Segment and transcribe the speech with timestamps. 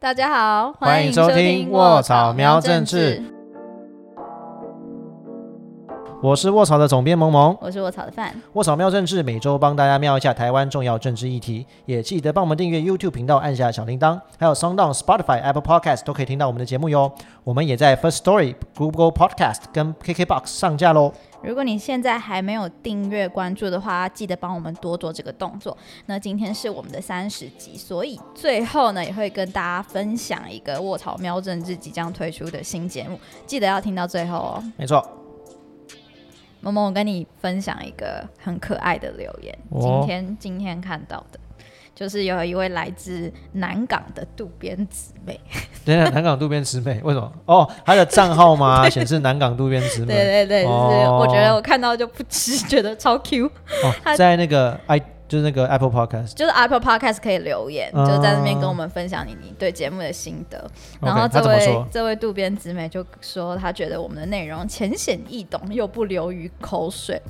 [0.00, 3.20] 大家好，欢迎收听《卧草喵政治》，
[6.22, 7.54] 我是卧草的总编萌萌。
[7.60, 8.34] 我是卧草的范。
[8.54, 17.12] 卧草喵政治每周帮大家瞄一下台湾重要政治议题，也记得帮我们订阅 YouTube 频道，按下小铃铛，还有 SoundOn、Spotify、Apple Podcast 都可以听到我们的节目哟。
[17.44, 21.12] 我们也在 First Story、Google Podcast 跟 KKBox 上架喽。
[21.42, 25.76] 如果你现在还没有订阅关注的话，记得帮我们多做这个动作。
[26.06, 34.72] 那今天是我们的三十集，所以最后呢也会跟大家分享一个卧槽喵政治即将推出的新节目，记得要听到最后哦。
[34.76, 35.02] 没错，
[36.60, 41.40] 萌萌，我跟你分享一个很可爱的留言，哦今天今天看到的，
[42.00, 45.38] 就是有一位来自南港的渡边姊妹，
[45.84, 47.30] 等一下南港渡边直美为什么？
[47.44, 48.88] 哦，他的账号吗？
[48.88, 50.14] 显示南港渡边直美。
[50.14, 50.74] 对对对，就是
[51.04, 53.44] 哦我觉得我看到就不吃，觉得超 Q。
[53.46, 56.32] 哦， 在那个 i 就是那个 Apple Podcast。
[56.32, 60.70] 就是 Apple Podcast 可以留言，嗯就在那边跟我们分享你你对节目的心得。
[61.02, 61.84] 然后这位？
[61.92, 67.20] 这位渡边直美就说，他觉得我们的内容浅显易懂，又不流于口水，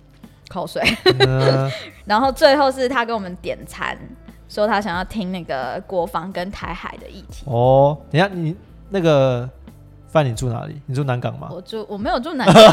[0.50, 0.82] 口水。
[1.26, 1.70] 嗯
[2.04, 3.98] 然后最后是他给我们点餐，
[4.48, 7.44] 说他想要听那个国防跟台海的议题。
[7.46, 8.56] 哦，等一下你
[8.90, 9.48] 那个
[10.10, 10.80] 范，你住哪里？
[10.86, 11.48] 你住南港吗？
[11.50, 12.64] 我住我没有住南港，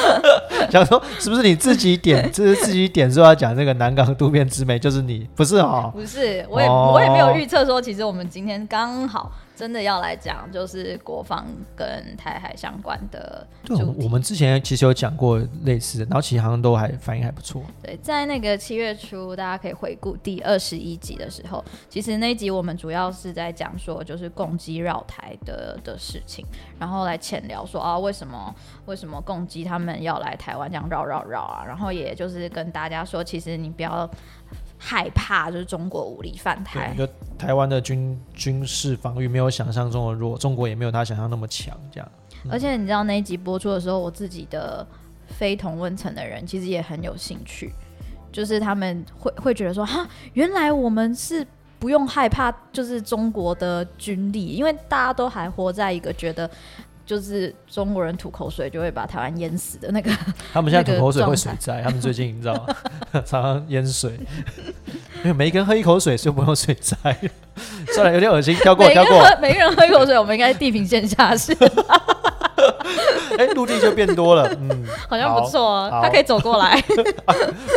[0.70, 5.90] 想说是不是你自己点，就是自己点说要讲这个南港渡边之美，就是你，不是哦？
[5.94, 17.62] 不是，我也、哦我也没有预测说，其实我们今天刚好真的要来讲，就是国防跟台海相关的对，我我们之前其实有讲过类似的，然后其实好像都还反应还不错。
[17.82, 26.44] 对，在那个七月初，大家可以回顾第二十一集的时候，其实那一集我们主要是在讲说，就是共击绕台的的事情，
[26.78, 28.54] 然后来浅聊说啊，为什么
[28.86, 34.08] 为什么共击他们要来台湾这样绕绕绕啊，然后也就是跟大家说，其实你不要
[34.84, 37.06] 害怕，就是中国武力犯台，，就
[37.38, 42.10] 台湾的军军事防御没有想象中的弱，中国也没有他想象那么强，这样。
[42.50, 44.84] 而且你知道那一集播出的时候，我自己的
[45.28, 47.72] 非同温层的人其实也很有兴趣，
[48.32, 51.46] 就是他们会会觉得说，哈，原来我们是
[51.78, 56.50] 不用害怕，就是中国的军力，因为大家都还活在一个觉得。
[57.04, 60.10] 就是中国人吐口水就会把台湾淹死的那个，
[60.52, 62.66] 他们现在吐口水那个会水灾，他们最近你知道吗？
[63.24, 64.18] 常常淹水，
[65.22, 66.96] 因为每一个人喝一口水就不用水灾。
[67.92, 69.20] 算了，有点恶心，跳过跳过。
[69.20, 71.52] 喝每个人喝一口水，我们应该地平线下是，
[73.36, 76.80] 哎，陆地就变多了，嗯，好像不错哦，好他可以走过来，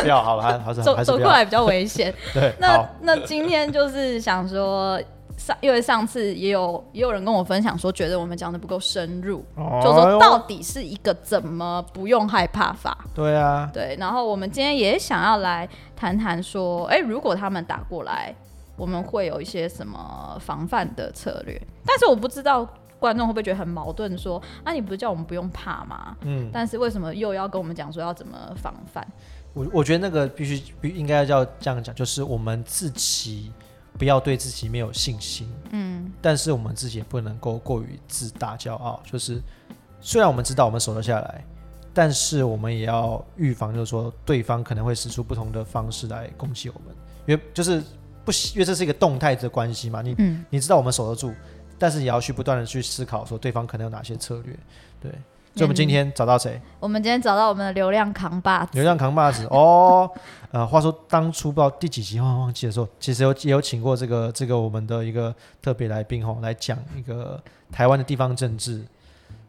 [0.00, 0.96] 不要好了，还还是走。
[1.04, 2.12] 走过来比较危险。
[2.32, 4.98] 对，那，那今天就是想说，
[5.36, 12.96] 上因为上次也有也有人跟我分享说，觉得我们讲的不够深入，就哦说到底是一个怎么不用害怕法。
[13.14, 18.34] 对啊，对，然后我们今天也想要来谈谈说，哎，如果他们打过来，
[18.76, 21.60] 我们会有一些什么防范的策略？
[21.84, 22.66] 但是我不知道
[22.98, 26.16] 观众会不会觉得很矛盾，说，啊，你不是叫我们不用怕吗？
[26.22, 29.06] 嗯，但是为什么又要跟我们讲说要怎么防范？
[29.52, 33.50] 我我觉得那个必须必应该要这样讲，就是我们自己
[33.96, 39.02] 不要对自己没有信心，嗯但是我们自己也不能够过于自大骄傲。
[39.04, 39.40] 就是
[40.00, 41.44] 虽然我们知道我们守得下来，
[41.94, 46.94] 但是我们也要预防，就是说对方可能会使出不同的方式来攻击我们，
[47.26, 47.82] 因为就是
[48.24, 50.02] 不喜，因为这是一个动态的关系嘛。
[50.02, 51.32] 你嗯，你知道我们守得住，
[51.78, 54.58] 但是也要去不断的去思考，说对方可能有哪些策略。
[55.00, 55.12] 对，
[55.56, 56.60] 所以我们今天找到谁？
[56.78, 60.08] 我们今天找到我们的流量扛把子流量扛把子 哦。
[60.52, 68.84] 呃，话说当初不知道第几集，忘忘记的时候，其实有也有请过这个这个我们的一个特别来宾吼，来讲一个台湾的地方政治。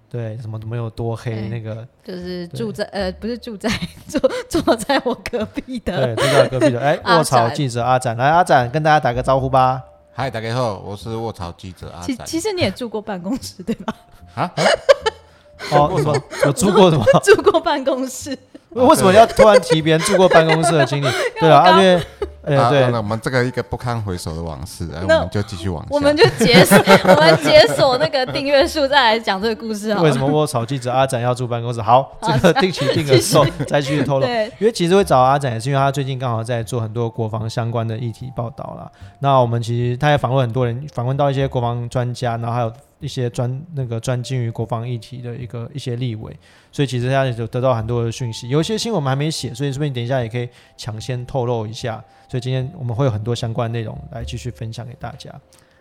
[0.10, 3.70] 对，什么没有多黑那个，就是住在呃不是住在
[4.08, 9.84] 坐坐在我隔壁的，对，坐在隔壁的，哎，卧槽记者阿展，来阿展跟大家打个招呼吧。
[10.14, 12.26] 嗨，大家好，我是卧槽记者阿展。
[12.26, 13.94] 其其实你也住过办公室对吧？
[14.36, 14.50] 啊，
[15.72, 16.16] 哦，什么？
[16.46, 17.06] 有租过什么？
[17.24, 18.38] 租过办公室，
[18.88, 21.08] 为什么要突然提别人住过办公室的经历？
[21.40, 22.00] 对啊，因为，
[22.44, 22.56] 对
[22.92, 25.88] 那，我们这个一个不堪回首的往事，哎，我那们就继续往下。
[25.92, 30.04] 我们就解锁我们解锁那个订阅数，再来讲这个故事好。
[30.04, 31.82] 为什么我炒记者阿展要住办公室？
[31.82, 34.26] 好，这个定期定额之后再继续透露。
[34.26, 38.92] 对，因为其实会找阿展，也是因为他最近刚好在做很多国防相关的议题报道啦。
[39.20, 46.36] 那我们其实他也访问很多人，访问到一些国防专家，然后还有一些专那个专精于国防议题的一个一些立委，
[46.78, 48.48] 所以其实他也就得到很多的讯息。
[48.50, 50.48] 有一些新闻我们还没写，所以说不定等一下也可以
[50.78, 51.96] 抢先透露一下。
[52.30, 55.34] 所以今天我们会有很多相关内容来继续分享给大家。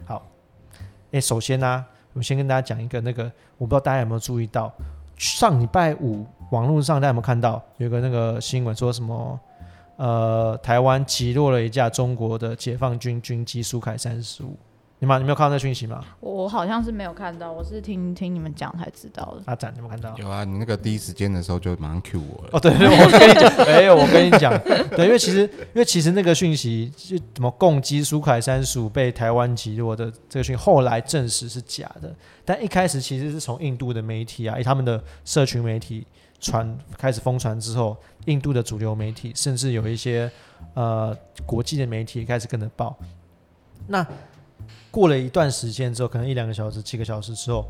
[0.06, 0.26] 好，
[1.10, 1.84] 诶，首先呢、
[2.14, 4.72] 我先跟大家讲一个那个，我不知道大家有没有注意到，
[5.18, 9.38] 上礼拜五网络上大家有没有看到有个那个新闻说什么？
[9.96, 14.56] 呃，台湾击落了一架中国的解放军军机苏凯三十五，
[14.98, 16.02] 你们你没有看到那讯息吗？
[16.20, 19.42] 我好像是没有看到，我是听听你们讲才知道的。
[19.44, 20.16] 阿展，你有看到？
[20.16, 22.50] 有啊，你那个第一时间的时候就马上 Q 我了。
[22.52, 24.58] 哦，对对，我跟你讲，没 有，我跟你讲，
[24.96, 32.14] 对，因为其实因为其实那个讯息就怎么共击苏凯三十五被台湾击落的这个讯息，后来证实是假的，
[32.44, 36.06] 但一开始其实是从印度的媒体啊，以他们的社群媒体
[36.40, 37.94] 传开始疯传之后，
[38.24, 40.30] 印度的主流媒体，甚至有一些
[40.72, 41.14] 呃
[41.44, 42.96] 国际的媒体也开始跟着报。
[43.88, 44.04] 那
[44.90, 47.64] 过了一段时间之后，可能一两个小时、七个小时之后，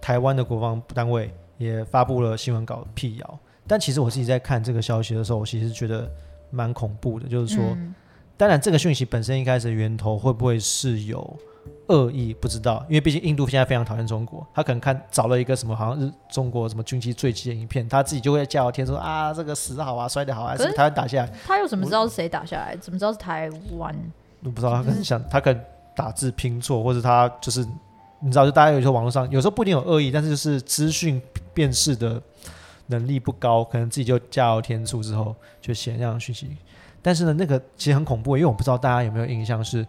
[0.00, 3.38] 台湾的国防单位也发布了新闻稿辟谣。
[3.66, 6.10] 但其实我自己在看这个消息的时候，我其实觉得
[6.50, 7.94] 蛮恐怖的，就是说，嗯
[8.34, 11.38] 当然这个讯息本身一开始的源头会不会是有
[11.86, 22.76] 恶意，不知道，因为毕竟印度现在非常讨厌中国，他可能看找了一个什么好像是中国什么军机坠机的影片，他自己就会加油添醋啊，这个死得好啊，摔得好啊，可是是台湾打下来，他又怎么知道是谁打下来？
[22.78, 23.94] 怎么知道是台湾？
[24.42, 25.62] 我不知道他可能想他可能
[25.94, 27.66] 打字拼错，或者他就是
[28.20, 31.20] 你知道，就大家有时候网络上有时候不一定有恶意，但是就是资讯
[31.52, 32.22] 辨识的
[32.86, 36.56] 能力不高，可能自己就加油添醋之后就写那样的讯息。
[37.00, 39.86] 但是呢，那个其实很恐怖，因为我不知道大家有没有印象是。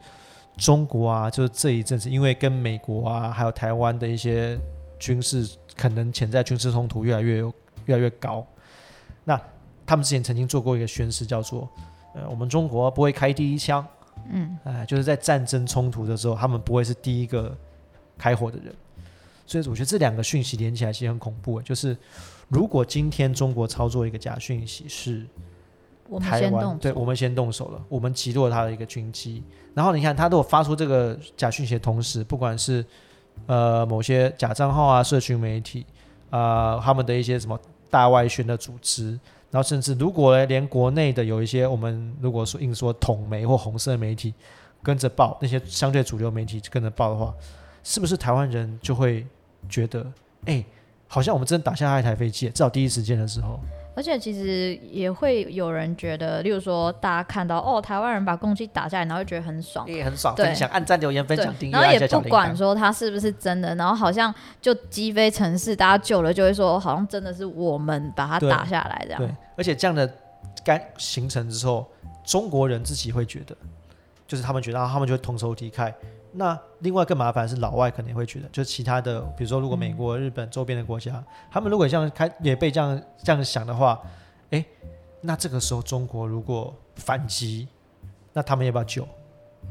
[0.56, 4.56] 中国啊，就是这一阵子，因为跟美国啊，还有台湾的一些
[5.00, 7.38] 军事可能潜在军事冲突越来越
[7.86, 8.46] 越来越高。
[9.24, 9.36] 那
[9.84, 11.68] 他们之前曾经做过一个宣誓，叫做
[12.14, 13.84] “呃，我们中国不会开第一枪”，
[14.30, 17.56] 嗯，哎，就是在战争冲突的时候，他们不会是第一个
[18.18, 18.74] 开火的人。
[19.46, 21.96] 所以我觉得这两个讯息连起来其实很恐怖，就是
[22.48, 25.26] 如果今天中国操作一个假讯息是
[26.22, 29.44] 台湾，对我们先动手了，我们击落他的一个军机。
[29.74, 32.86] 然后你看，他如果发出这个假讯息的同时，不管是
[33.46, 35.86] 呃某些假账号啊、社群媒体
[36.30, 37.60] 啊、他们的一些什么
[37.90, 39.20] 大外宣的组织，
[39.54, 44.34] 然后甚至如果连国内的有一些我们如果说硬说统媒或红色媒体
[44.82, 47.32] 跟着报，那些相对主流媒体跟着报的话，
[47.84, 49.24] 是不是台湾人就会
[49.70, 50.12] 觉得，
[50.46, 50.66] 哎、
[51.08, 53.60] 好像我们真的打下一台飞机，至少第一时间的时候，
[53.96, 59.88] 而且其实也会有人觉得，例如说大家看到哦，台湾人把攻击打下来，然后会觉得很爽。
[59.88, 69.22] 也很爽，分享、按赞、留言、分享、订，阅，然后也不管铛说他是不是真的，然后好像就击飞城市，大家久了就会说，好像真的是我们把它打下来这样。
[69.22, 70.12] 对，而且这样的
[70.64, 71.86] 干形成之后，
[72.24, 73.56] 中国人自己会觉得，
[74.28, 75.94] 就是他们觉得，啊他们就会同仇敌忾。
[76.34, 84.02] 那另外更麻烦是，老外可能会觉得，就是其他的，比如说如果美国、日本周边的国家，他们如果这样开也被这样这样想的话，
[84.50, 84.66] 诶，
[85.22, 87.68] 那这个时候中国如果反击，
[88.34, 89.08] 那他们要不要救？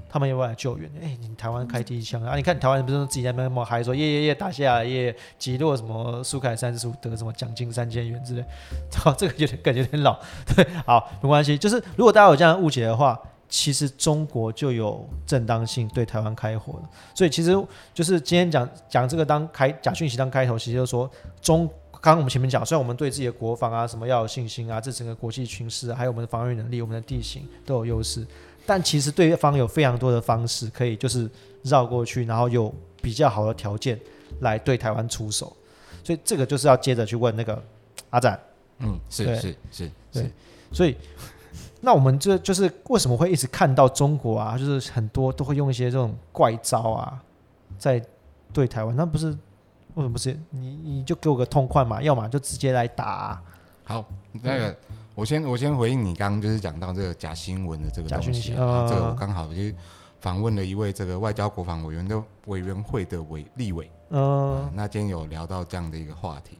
[0.08, 0.90] 他们要不要来救援？
[1.02, 2.34] 哎、你台湾开第一枪啊！
[2.34, 8.42] 你看台湾不是自己在那边冒嗨说耶耶耶打下来耶，击落什么苏凯三十五得什么奖金三千元之类，
[8.90, 10.18] 操，这个有点感觉有点老。
[10.56, 11.58] 对，好，没关系。
[11.58, 13.20] 就是如果大家有这样误解的话，
[13.52, 16.88] 其实中国就有正当性对台湾开火了。
[17.14, 17.52] 所以其实
[17.92, 21.10] 就是今天讲讲这个当开假讯息当开头，其实就是说
[21.42, 21.68] 中。
[22.04, 28.26] 刚刚我们前面讲，虽然我们对自己的国防啊什么要有信心啊，这整个国际群势啊，还有我们的防御能力、我们的地形都有优势，
[28.66, 31.30] 但其实对方有非常多的方式可以就是
[31.62, 33.96] 绕过去，然后有比较好的条件
[34.40, 35.56] 来对台湾出手，
[36.02, 37.62] 所以这个就是要接着去问那个
[38.10, 38.36] 阿展，
[38.80, 40.30] 嗯，是是是对是，
[40.72, 40.96] 所以
[41.80, 47.22] 那我们这就是为什么会一直看到中国啊，就是很多都会用一些这种怪招啊，
[47.78, 48.02] 在
[48.52, 53.42] 对台湾，那不是为什么不是你你就给我个痛快嘛，要么就直接来打啊、
[53.84, 54.04] 好，
[54.42, 54.76] 那个
[55.14, 59.74] 我先我先回应你刚刚就是讲到这个假新闻的这个东西啊，这个我刚好就是
[60.20, 66.56] 访问了一位这个外交国防委员的委员会的委立委，嗯、那今天有聊到这样的一个话题。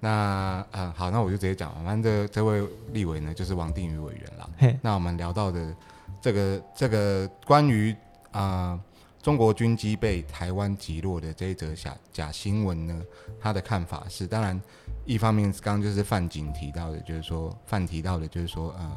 [0.00, 4.78] 那嗯好，那我就直接讲，反正这这位立委呢就是王定宇委员啦。
[4.82, 5.74] 那我们聊到的
[6.20, 7.92] 这个这个关于
[8.32, 8.80] 啊、呃
[9.22, 13.02] 中国军机被台湾击落的这一则假假新闻呢，
[13.38, 14.58] 他的看法是，当然
[15.04, 18.96] 一方面刚刚就是范景提到的，就是说范提到的，就是说呃。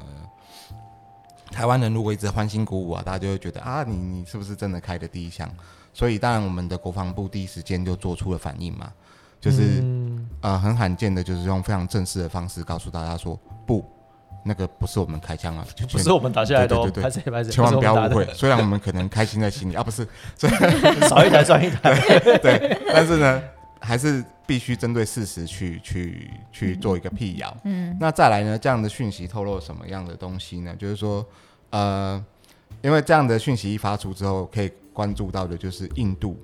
[1.51, 5.47] 台湾人如果一直欢欣鼓舞啊，大家就会觉得啊，你你是不是真的开的第一枪？
[5.93, 8.91] 所以当然我们的国防部第一时间就做出了反应嘛，
[9.43, 13.83] 就是、嗯呃很罕见的，就是用非常正式的方式告诉大家说，不，
[14.45, 18.25] 那个不是我们开枪啊，不是我们打下来的、哦，对对对拍谁拍谁，千万不要误会。
[18.33, 20.07] 虽然我们可能开心在心里啊，不是
[20.41, 21.93] 我们打的，少一台算一台。
[22.39, 23.41] 对，但是呢，
[23.79, 27.55] 还是必须针对事实去去去做一个辟谣。
[27.63, 30.75] 嗯，那再来呢，这样的讯息透露什么样的东西呢？
[30.77, 31.25] 就是说，
[31.69, 32.23] 呃，
[32.81, 36.37] 因为这样的讯息一发出之后，可以关注到的就是印度，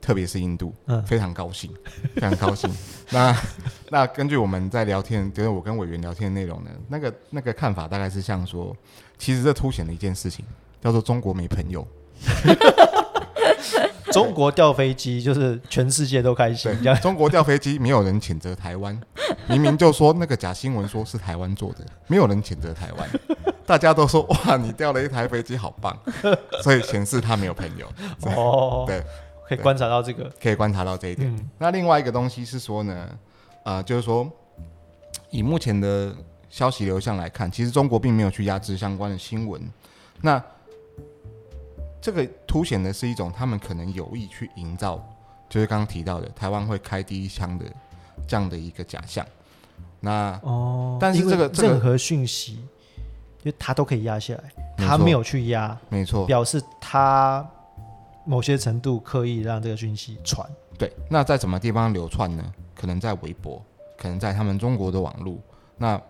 [0.00, 1.02] 特别是印度，嗯。
[1.04, 1.70] 非常高兴，
[2.14, 2.70] 非常高兴。
[3.10, 3.36] 那
[3.90, 8.76] 那根据我们在聊天，就是我跟委员聊天的内容呢，那个那个看法大概是像说，
[9.18, 10.44] 其实这凸显了一件事情，
[10.80, 11.86] 叫做中国没朋友。
[14.12, 19.00] 中国掉飞机就是全世界都开心，中国掉飞机，没有人谴责台湾，
[19.48, 23.08] 明明就说那个假新闻说是台湾做的，没有人谴责台湾，
[23.64, 25.96] 大家都说哇，你掉了一台飞机，好棒，
[26.60, 27.86] 所以显示他没有朋友，
[28.34, 29.00] 哦，对，
[29.50, 31.28] 可以观察到这个，可以观察到这一点。
[31.34, 31.50] 嗯。
[31.58, 33.08] 那另外一个东西是说呢，
[33.64, 34.30] 呃，就是说
[35.30, 36.14] 以目前的
[36.48, 39.60] 消息流向来看，其实中国并没有去压制相关的新闻，
[40.20, 40.40] 那
[42.00, 45.04] 这个凸显的是一种他们可能有意去营造，
[45.48, 47.64] 就是刚刚提到的台湾会开第一枪的
[48.28, 49.26] 这样的一个假象。
[49.98, 52.64] 那哦，但是这个任何讯息，
[53.44, 57.44] 就他都可以压下来，他没有去压，没错，表示他
[58.24, 60.48] 某些程度刻意让这个讯息传。
[60.78, 62.44] 对，那在什么地方流窜呢？
[62.74, 63.62] 可能在微博，
[63.98, 65.36] 可能在他们中国的网络。
[65.76, 66.00] 那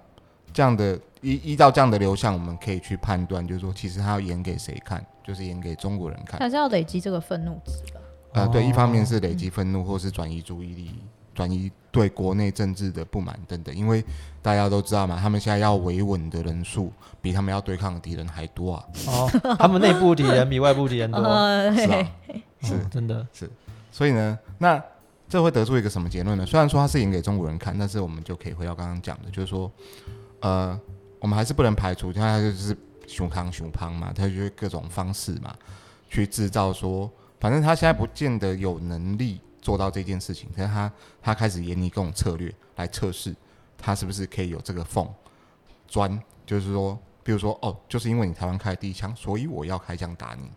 [0.52, 6.38] 这样的依依照这样的流向，我们可以去判断，就是说，其实他要演给谁看，就是演给中国人看。
[6.38, 8.00] 他是要累积这个愤怒值吧。
[8.32, 10.94] 呃，对，一方面是哦累积愤怒，或是转移注意力，
[11.34, 13.74] 转移对国内政治的不满等等。
[13.74, 14.04] 因为
[14.42, 22.08] 大家都知道嘛，他们现在要维稳的人数比他们要对抗的敌人还多啊，哦，他们内部敌人比外部敌人多， 呃，是吧？
[22.62, 23.50] 是是真的是。
[23.92, 24.82] 所以呢，那
[25.28, 26.46] 这会得出一个什么结论呢？
[26.46, 29.70] 虽然说他是演给中国人看，但是我们就可以回到刚刚讲的，就是说，
[30.40, 30.78] 呃，
[31.18, 35.54] 我们还是不能排除，他就是熊康熊胖嘛，他就是各种方式嘛，
[36.08, 43.34] 去制造说，反正他现在不见得有能力做到这件事情，可是他他开始研拟各种策略来测试
[43.76, 45.08] 他是不是可以有这个缝
[45.88, 50.50] 钻，就是说，比如说，哦，就是因为你台湾开第一枪，所以我要开枪打你。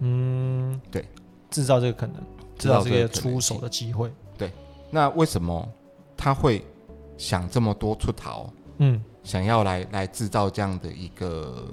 [0.00, 1.04] 嗯，对，
[1.50, 2.16] 制造这个可能，
[2.56, 4.12] 制制造造这个出手的机会。
[4.36, 4.52] 对
[4.90, 5.68] 那为什么
[6.16, 6.64] 他会
[7.16, 8.48] 想这么多出逃？
[8.78, 11.66] 嗯想要来来制造这样的一个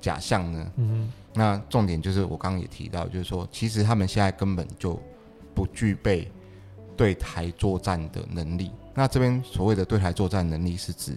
[0.00, 0.72] 假象呢？
[0.76, 5.00] 嗯那重点就是我刚刚也提到，就是说，其实他们现在根本就
[5.54, 6.30] 不具备
[6.96, 8.70] 对台作战的能力。
[8.94, 11.12] 那这边所谓的对台作战能力，是指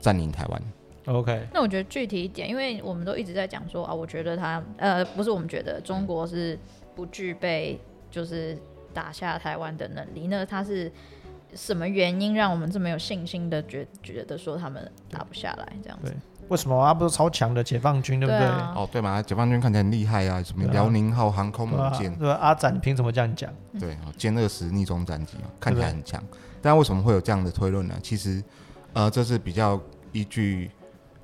[0.00, 0.62] 占领台湾。
[1.06, 6.58] ，OK，那我觉得具体一点，因为我们都一直在讲说啊，我觉得他呃，不是我们觉得中国是
[6.94, 7.78] 不具备
[8.10, 8.56] 就是
[8.94, 10.90] 打下台湾的能力，那他是
[11.54, 16.14] 什么原因让我们这么有信心的觉觉得说他们打不下来这样子？
[16.50, 16.92] 为什么啊？
[16.92, 18.44] 不是超强的解放军，对不对？
[18.44, 22.34] 啊，哦，对嘛，解放军看起来很厉害啊，什么对啊辽宁号航空对吧母舰，对吧？
[22.40, 23.50] 阿展，凭什么这样讲？
[23.78, 26.22] 对，哦歼二十逆中战机嘛，看起来很强。
[26.60, 27.94] 但为什么会有这样的推论呢？
[28.02, 28.42] 其实，
[28.92, 29.80] 呃，这是比较
[30.12, 30.70] 依据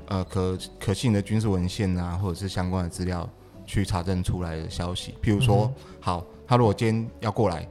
[0.07, 3.29] 呃可可信的军事文献啊，或者是相关的资料
[3.67, 5.15] 去查证出来的消息。
[5.21, 7.69] 譬如说，嗯好，他如果今天要过来，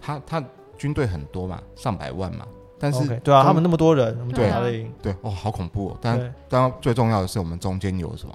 [0.00, 0.42] 他他
[0.78, 2.46] 军队很多嘛，上百万嘛，
[2.82, 4.92] 但是对啊，他们那么多人，我们对啊打得赢。
[5.00, 5.96] 对哦，好恐怖哦。
[6.02, 8.34] 但对，当然最重要的是，我们中间有什么？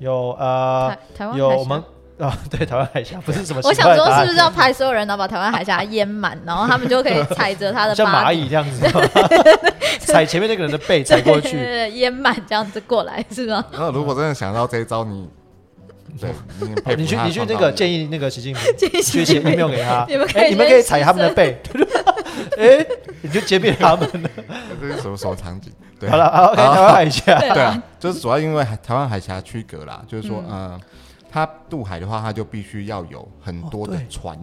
[0.00, 1.82] 有呃台台湾有我们
[2.18, 8.86] 啊， 对，台湾海峡 不是什么我想说是不是要拍所有人，然后把台湾海峡淹满，然后他们就可以踩着他的 像蚂蚁这样子，
[10.00, 11.56] 踩前面那个人的背踩过去？
[11.94, 13.64] 淹满这样子过来是吗？
[13.72, 15.26] 然后如果真的想到这一招，你
[16.20, 18.62] 对，你去你去那个建议那个习近平
[19.02, 21.60] 去写 email 给他， 你们可以哎你们可以踩他们的背，
[22.58, 22.86] 哎，
[23.22, 24.08] 你就歼灭他们。
[24.22, 24.30] 了。
[24.80, 25.72] 这是什么什么场景？
[25.98, 30.80] 对，好了好，OK，台湾海峡，对对啊，就是主要因为台湾海峡区隔啦，就是说，嗯呃，
[31.30, 34.38] 它渡海的话，它就必须要有很多的船，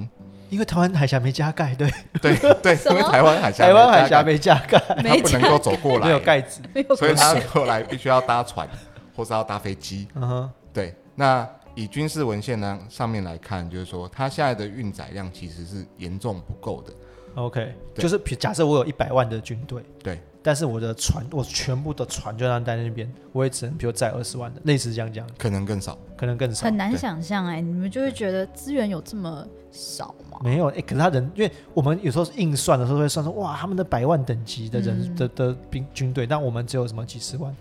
[0.49, 1.89] 因为台湾海峡没加盖，对，
[2.21, 6.61] 对对，因为台湾海峡台湾海峡没没加盖，加盖，没它不能够走过来，没有盖子。
[6.73, 8.67] 没有所以它关系过来必须要搭船，
[9.15, 10.07] 或是要搭飞机。
[10.15, 16.93] 嗯哼，对，那以军事文献呢上面来看，就是说它现在的运载量其实是严重不够的。
[17.35, 26.75] OK，就是比假设我有一百万的军队，对，但是我的船，我全部的船就让在那边，我也只能比如载二十万的，类似这样讲，可能更少，可能更少很。
[26.75, 30.39] 难想象哎，你们就会觉得资源有这么少吗？
[30.43, 37.55] 没有，哎、可是他人，因为我们有时候是硬算的时候会算说，哇，他们的百万等级的人、嗯的的兵军队，但我们只有什么几十万。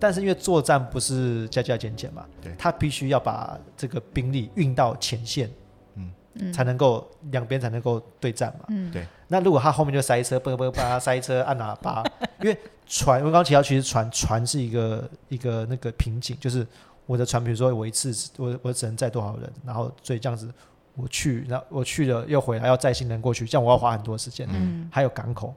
[0.00, 2.52] 但是因为作战不是加加减减嘛，对。
[2.58, 5.50] 他必须要把这个兵力运到前线，
[5.94, 6.10] 嗯。
[6.52, 8.64] 才能够两边才能够对战嘛。
[8.68, 8.90] 嗯。
[8.90, 9.06] 对。
[9.28, 12.02] 那如果他后面就塞车，啵啵叭 塞车按喇叭，
[12.40, 16.66] 因为船，我刚刚提到，其实船船是一个一个那个瓶颈，就是
[17.06, 20.52] 我的船，比如说我一次我我只能载多少人，然后所以这样子
[20.94, 24.48] 我去，然后我去了又回来，要载新人过去，这样我要花很多时间。
[24.50, 25.54] 嗯，还有港口，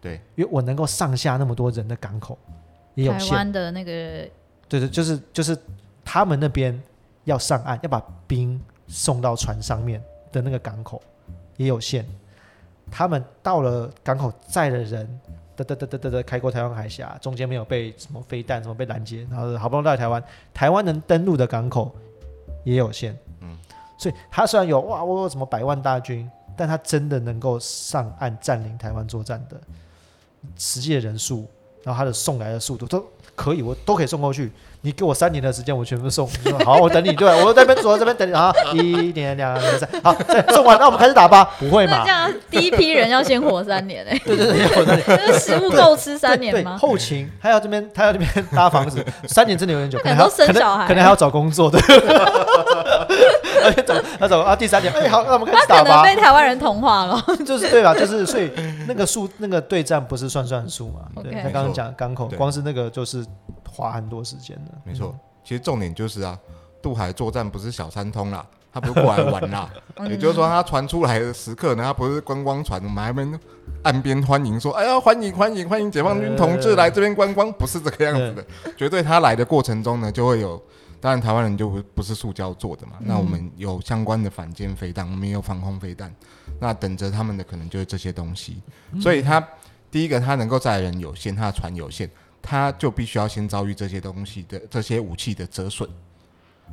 [0.00, 2.38] 对，因为我能够上下那么多人的港口
[2.96, 3.92] 也有台限，湾的那个
[4.68, 5.56] 对对，就是就是
[6.04, 6.78] 他们那边
[7.24, 11.00] 要上岸，要把兵送到船上面的那个港口
[11.56, 12.04] 也有限。
[12.90, 15.20] 他们到了港口载的人，
[15.56, 20.22] 嘚嘚嘚嘚嘚嘚开过台湾海峡，中间没有被什么飞弹什么被拦截，然后好不容易到台湾，
[20.54, 21.94] 台湾能登陆的港口
[22.64, 23.16] 也有限。
[23.40, 23.58] 嗯，
[23.98, 29.60] 所以他虽然有哇，我有什么百万大军，但他真的能够上岸占领台湾作战的
[30.56, 31.44] 实际的人数，
[31.86, 32.98] 然后他的送来的速度都
[33.36, 34.50] 可以，我都可以送过去。
[34.80, 36.28] 你给我三年的时间，我全部送。
[36.44, 37.12] 你 说好，我等你。
[37.12, 38.52] 对，我在这边坐在这边等你啊。
[38.72, 41.48] 一年、两年、三，好，再送完，那我们开始打吧。
[41.60, 42.02] 不会嘛？
[42.04, 45.04] 这样第一批人要先活三年 哎、对对对，要活三年。
[45.06, 46.76] 这个食物够吃三年吗？
[46.76, 51.78] 后勤，还要这边，他要这边搭房子，三年真的有点久，可能还要他可能都生小孩可能还要找工作的。
[53.64, 56.02] 而且找他找啊，第三点，哎，好，那我们开他始打吧。
[56.02, 57.22] 可能被台湾人同化了。
[57.44, 57.94] 就是对吧？
[57.94, 58.50] 就是所以
[58.86, 61.00] 那个数那个对战不是算算数嘛？
[61.22, 63.24] 对他刚刚讲港口，光是那个就是
[63.70, 64.72] 花很多时间的。
[64.84, 66.38] 没错，其实重点就是啊，
[66.80, 73.26] 渡海作战不是小三通啦，他不是过来玩啦， 嗯也就是说他传出来的时刻呢，他不是观光船，我们还没
[73.82, 78.44] 岸边欢迎说，哎呀，欢迎欢迎欢迎解放军同志来这边观光，不是这个样子的，
[78.76, 80.60] 绝对他来的过程中呢，就会有。
[81.00, 82.94] 当然，台湾人就不不是塑胶做的嘛。
[83.00, 86.14] 那我们有相关的反舰飞弹，我们也有防空飞弹。
[86.60, 88.60] 那等着他们的可能就是这些东西。
[89.00, 89.46] 所以他
[89.90, 92.10] 第一个，他能够载人有限，他的船有限，
[92.40, 95.88] 他就必须要先遭遇这些东西的这些武器的折损。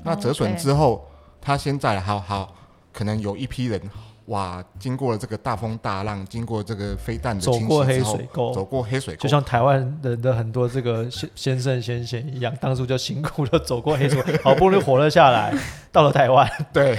[0.03, 1.07] 那折损之后，
[1.39, 2.55] 他现在好好
[2.91, 3.81] 可能有一批人，
[4.27, 15.53] 哇，经过了这个大风大浪，经过这个飞弹的侵走过黑水沟，走过黑水沟，就像台湾人的很多这个先先圣先贤一样，当初就辛苦的走过黑水沟， 好不容易活了下来，
[15.91, 16.97] 到了台湾， 对，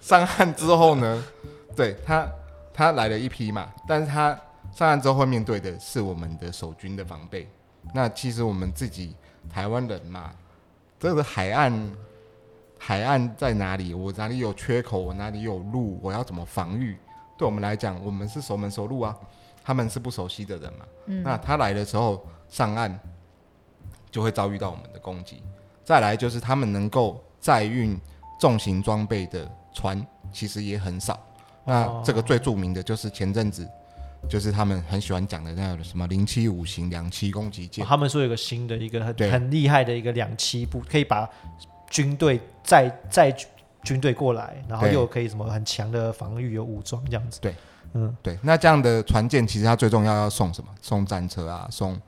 [0.00, 1.24] 上岸之后呢，
[1.74, 2.28] 对他
[2.74, 4.38] 他来了一批嘛，但是他
[4.74, 7.48] 上岸之后会面对的是我们的守军的防备。
[7.94, 9.14] 那其实我们自己
[9.50, 10.30] 台湾人嘛，
[11.00, 11.72] 这个海岸
[12.84, 13.94] 海岸在哪里？
[13.94, 14.98] 我哪里有缺口？
[14.98, 16.00] 我哪里有路？
[16.02, 16.96] 我要怎么防御？
[17.38, 19.16] 对我们来讲，我们是熟门熟路啊，
[19.62, 20.84] 他们是不熟悉的人嘛。
[21.06, 22.98] 嗯那他来的时候上岸，
[24.10, 25.40] 就会遭遇到我们的攻击。
[25.84, 27.96] 再来就是他们能够载运
[28.40, 31.16] 重型装备的船，其实也很少。
[31.64, 33.64] 那哦这个最著名的就是前阵子，
[34.28, 37.86] 就是他们很喜欢讲的那个什么零七五型两栖攻击舰。
[37.86, 41.30] 他们说有个新的一个很很厉害的一个两栖部，可以把
[41.88, 43.34] 军队载载
[43.82, 47.40] 军队过来，然后又可以什么很强的防御有武装这样子。
[47.40, 47.54] 对，
[47.94, 50.70] 嗯，对，那这样的船舰其实它最重要要送什么？
[50.80, 52.00] 送战车啊，送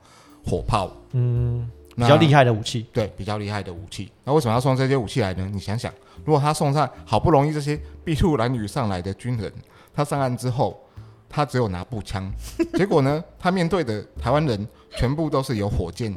[0.45, 2.87] 火炮，嗯，比较厉害的武器。
[2.93, 4.11] 对，比较厉害的武器。
[4.23, 5.49] 那为什么要送这些武器来呢？
[5.51, 5.91] 你想想，
[6.23, 9.51] 如果他送上好不容易这些筚路蓝缕上来的军人，
[9.93, 10.79] 他上岸之后，
[11.27, 12.31] 他只有拿步枪，
[12.75, 16.15] 结果呢，他面对的台湾人全部都是有火箭、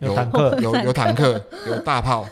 [0.00, 2.26] 有坦克有有坦克、有大炮，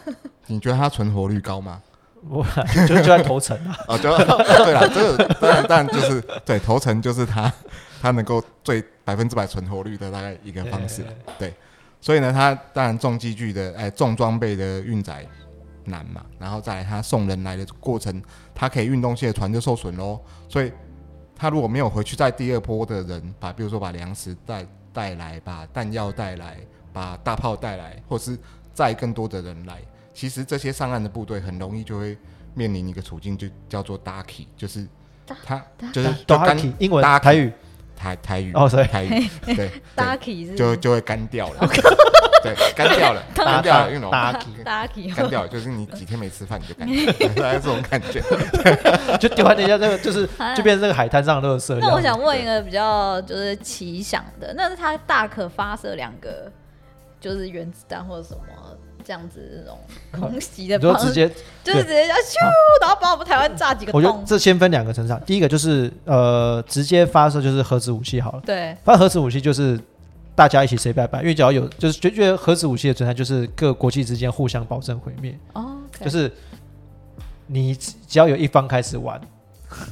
[0.46, 1.82] 你觉得他存活率高吗？
[2.28, 2.44] 我
[2.86, 7.52] 就就在头层啊，啊， 就对了，这个当然当然就是对头层就是他
[8.00, 11.12] 他能够最百分之百存活率的大概一个方式了。
[11.38, 11.54] 对，
[12.00, 15.24] 所以呢，他当然重机具的哎重装备的运载
[15.84, 18.20] 难嘛，然后再来他送人来的过程，
[18.54, 20.18] 他可以运动器的船就受损喽。
[20.48, 20.72] 所以
[21.36, 26.56] 他如果没有回去在第二波的人，把比如说把粮食带带来，把弹药带来，
[26.92, 28.36] 把大炮带来，或是
[28.74, 29.80] 载更多的人来，
[30.16, 32.16] 其实这些上岸的部队很容易就会
[32.54, 34.86] 面临一个处境，就叫做 darky，就是
[35.44, 37.52] 他就是就干英文台语。
[37.98, 41.66] 台台语哦，sorry，台语对对 Darky 是就就会干掉了，
[42.44, 48.20] 对，干掉了，干掉了，因为 Darky Darky 干掉了，就是你几天没吃饭你就干掉了， 大概这种感觉。
[49.16, 51.74] 就丢在人家这个，就是就变成这个海滩上的垃圾。
[51.80, 56.52] 那我想问一个比较就是奇想的，那是他大可发射两个
[57.18, 58.40] 就是原子弹或者什么
[59.06, 59.78] 这样子那种
[60.10, 61.28] 空袭的 方式，就直接，
[61.62, 62.34] 就是直接要咻，
[62.80, 64.24] 然后把我们台湾炸几个我觉得。
[64.26, 68.42] 这先分两个层上，第一个就是呃，直接发射就是核子武器好了。
[68.44, 69.78] 对，发射核子武器就是
[70.34, 76.32] 大家一起 say 拜拜，因为只要有就是觉觉得核子武器的存在，就是各国际之间互相保证毁灭，哦，就是
[77.46, 79.20] 你只只要有一方开始玩，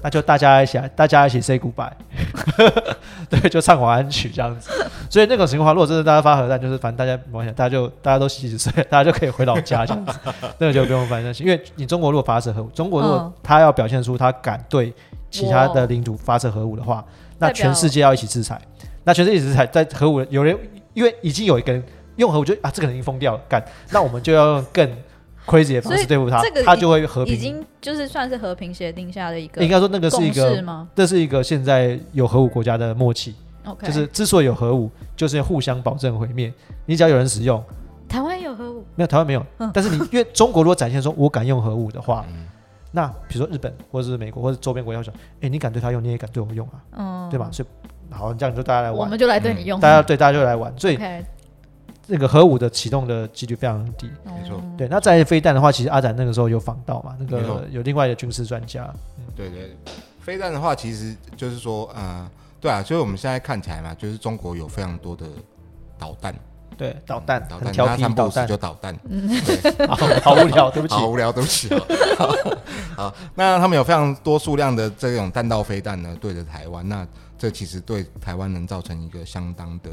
[0.02, 1.90] 那就大家一起来，大家一起 say goodbye，
[3.30, 4.70] 对，就唱晚安曲这样子。
[5.08, 10.18] 所以那种情况，如果真的大家发核弹，就是反正大家没关系，大家就大家都洗洗睡，大家就可以回老家这样子，
[10.58, 11.46] 那个就不用烦担心。
[11.46, 14.92] 因为你中国如果发射核武，中国如果嗯他要表现出他敢对
[15.30, 17.04] 其他的领土发射核武的话，
[17.38, 18.60] 那全世界要一起制裁。
[19.04, 20.56] 那全世界一起制裁，在核武有人
[20.92, 21.82] 因为已经有一个人
[22.16, 24.88] 用核武就啊，这个人已经疯掉了，干，那我们就要用更
[25.46, 27.34] crazy 的方式对付他这个，他就会和平。
[27.34, 36.52] 已经就是算是和平协定下的一个应该说那个是一个，吗这是一个现在有核武国家的默契，？OK，就是之所以有核武，就是互相保证毁灭。
[36.86, 37.62] 你只要有人使用，
[38.08, 42.46] 台湾有核武，没有台湾没有嗯，但是你因为中国如果展现说我敢用核武的话，嗯
[42.96, 47.48] 那比如说日本或者是美国或者周边国家会说，哎，你敢对他用，你也敢对我用啊，嗯，对吧？？
[47.50, 49.80] 所以好，这样就大家来玩，我们就来对你用。
[49.80, 50.96] 大家对大家就来玩，所以
[52.06, 54.10] 那个核武的启动的几率非常低。
[54.24, 54.56] 没错。
[54.56, 58.92] 哦对，那在飞弹的话，其实阿展那个时候有访到嘛，那个有另外的军事专家，
[59.36, 59.76] 对对，
[60.20, 62.28] 飞弹的话，其实就是说，呃，
[62.60, 65.26] 对啊，所以我们现在看起来嘛，就是中国有非常多的
[65.98, 66.34] 导弹，
[66.76, 68.48] 对，导弹导弹，很调皮，那三不五时导弹。
[68.48, 68.98] 就导弹，
[69.88, 70.94] 好好无聊，对不起。
[70.94, 71.68] 好无聊，对不起。
[72.18, 72.34] 好，
[72.96, 77.06] 好，那他们有非常多数量的这种弹道飞弹呢，对着台湾，那
[77.38, 79.90] 这其实对台湾能造成一个相当的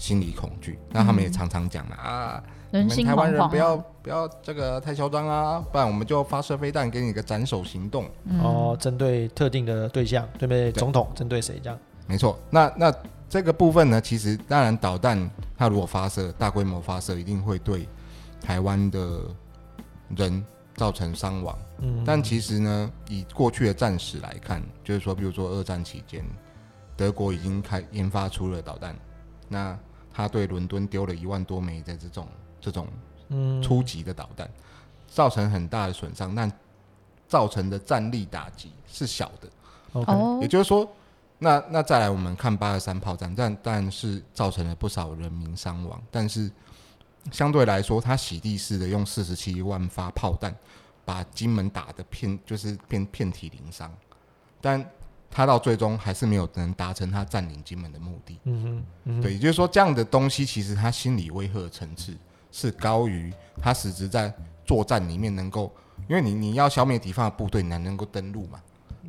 [0.00, 0.78] 心理恐惧。
[0.88, 3.84] 那他们也常常讲了啊，你人心们台湾人不要啊。
[4.02, 8.08] 不要这个太嚣张啊，不然我们就发射飞弹给你一个斩首行动。
[8.24, 10.72] 嗯哦，针对特定的对象，对不对？
[10.72, 11.78] 对总统针对谁这样？
[12.06, 12.94] 没错，那那
[13.28, 17.86] 这个部分呢，其实当然导弹它如果发射大规模发射，一定会对
[18.40, 19.20] 台湾的
[20.16, 20.42] 人
[20.76, 21.54] 造成伤亡。
[21.82, 26.24] 嗯，但其实呢，以过去的战史来看，就是说，比如说二战期间，
[26.96, 28.96] 德国已经开研发出了导弹，
[29.46, 29.78] 那
[30.20, 32.28] 他对伦敦丢了一万多枚的这种
[32.60, 32.86] 这种
[33.28, 33.62] 嗯。
[33.62, 34.48] 初级的导弹，
[35.06, 36.50] 造成很大的损伤，但
[37.28, 39.48] 造成的战力打击是小的。
[39.92, 40.38] OK，哦。
[40.42, 40.88] 也，就是说，
[41.38, 46.50] 那那再来我们看八二三炮战，但但是造成了不少人民伤亡，但是
[47.30, 50.54] 相对来说，他洗地式的用四十七万发炮弹
[51.04, 53.92] 把金门打得片就是遍遍体鳞伤，
[54.60, 54.84] 但
[55.30, 58.40] 他到最终还是没有能达成他占领金门的目的。
[58.44, 62.14] 嗯哼，嗯哼，对，也就是说，这样的东西其实他心理威吓的层次
[62.50, 65.72] 是高于他实质在作战里面能够，
[66.08, 68.60] 因为你你要消灭敌方的部队，你才能够登陆嘛，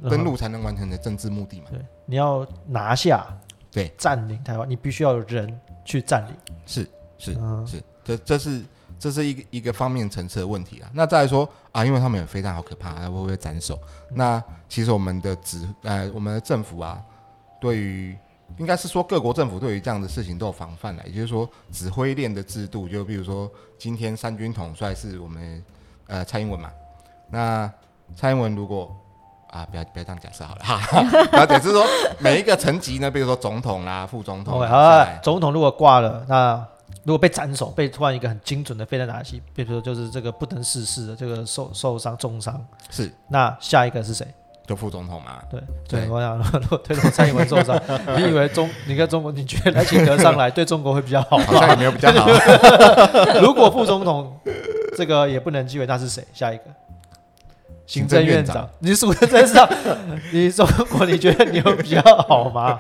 [0.10, 1.68] 登陆才能完成你的政治目的嘛。
[1.72, 3.26] 对，你要拿下，
[3.72, 6.36] 对，占领台湾，你必须要有人去占领。
[6.66, 8.64] 是是嗯是，这这是
[9.02, 10.88] 这是一个一个方面层次的问题啊。
[10.94, 13.78] 那再来说啊，因为他们有非常，好可怕，会不会斩首？
[14.14, 17.02] 那其实我们的指呃，我们的政府啊，
[17.60, 18.16] 对于
[18.58, 25.64] 应该是说各国政府对于这样的事情都有防范了，也就是说指挥链的制度，就比如说今天三军统帅是我们
[26.06, 26.70] 呃蔡英文嘛，
[27.32, 27.72] 那
[28.16, 28.96] 蔡英文如果
[29.50, 30.80] 啊，不要不要这样假设好了哈，
[31.32, 31.86] 然后只是说
[32.20, 34.62] 每一个层级呢，比如说总统啦、副总统
[35.24, 36.66] 总统如果挂了，那
[37.04, 44.26] 如果被斩首，被突然一个很精准的飞弹打击，比如说就是这个不能逝世的这个受受伤重伤，是那下一个是谁？
[44.68, 45.60] 就副总统嘛，对
[45.90, 47.76] 对对，我想如果推动蔡英文受伤，
[48.16, 51.76] 你以为中你跟中国，你觉得赖清德上来 对中国会比较好好像也吗？
[51.78, 52.30] 没有比较好。
[53.42, 54.40] 如果副总统
[54.96, 56.24] 这个也不能继位，那是谁？
[56.34, 56.64] 下一个？
[57.88, 59.68] 行政院长，你数的真上，
[60.32, 62.80] 你中国你觉得你有比较好吗？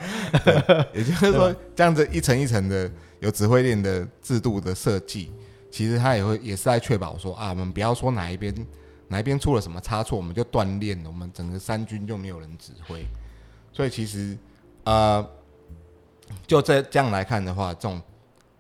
[0.93, 2.89] 也就是说，这样子一层一层的
[3.21, 5.31] 有指挥链的制度的设计，
[5.69, 8.53] 其实他也会也是在确保说啊，我们不要说哪一边
[9.07, 13.05] 哪一边出了什么差错，我们就断链了，我们整个三军就没有人指挥。
[13.71, 14.35] 所以其实
[14.85, 15.25] 呃，
[16.47, 18.01] 就这这样来看的话，这种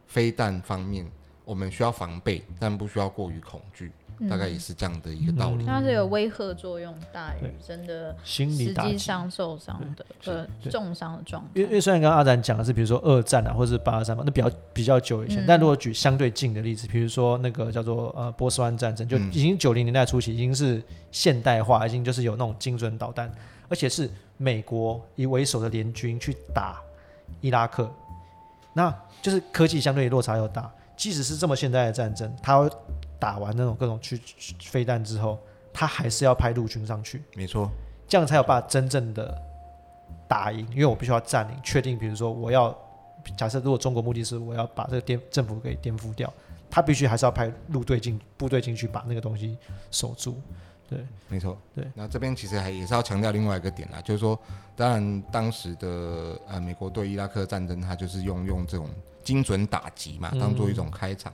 [0.05, 1.09] 飞弹方面，
[1.43, 3.91] 我们需要防备，但不需要过于恐惧，
[4.29, 5.65] 大概也是这样的一个道理。
[5.65, 8.91] 它是有威吓作用大于真的心理实打击。
[8.91, 11.73] 际上受伤的呃重伤的状因为因。
[11.73, 15.43] 为虽然刚刚阿展讲的是，比如说二战啊，或者是八二三嘛，那比较比较久以前。
[15.43, 20.81] 嗯但如果举相对近的例子，比如说那个叫做呃波斯湾战争，就嗯已经九零年代初期，已经是
[21.11, 23.31] 现代化，已经就是有那种精准导弹，
[23.67, 26.79] 而且是美国以为首的联军去打
[27.41, 27.91] 伊拉克，
[28.73, 30.71] 那就是科技相对落差又大。
[30.95, 32.69] 即使是这么现代的战争，他
[33.21, 35.37] 打完那种各种去去飞弹之后，
[35.71, 37.21] 他还是要派陆军上去。
[37.35, 37.69] 没错，
[38.07, 39.39] 这样才有办法真正的
[40.27, 42.75] 打赢，因为我必须要占领，确定，比如说我要
[43.37, 46.33] 假设，如果中国目的是我要把这个颠政府给颠覆掉，
[46.67, 49.55] 他必须还是要派陆队进部队进去把那个东西
[49.91, 50.41] 守住。
[50.89, 51.85] 对，没错，对。
[51.93, 54.37] 那这边其实还也是要强调另外一个点啦，就是说，
[54.75, 58.89] 当然当时的呃美国对伊拉克战争，它就是用用这种
[59.23, 61.31] 精准打击嘛，嗯当做一种开场。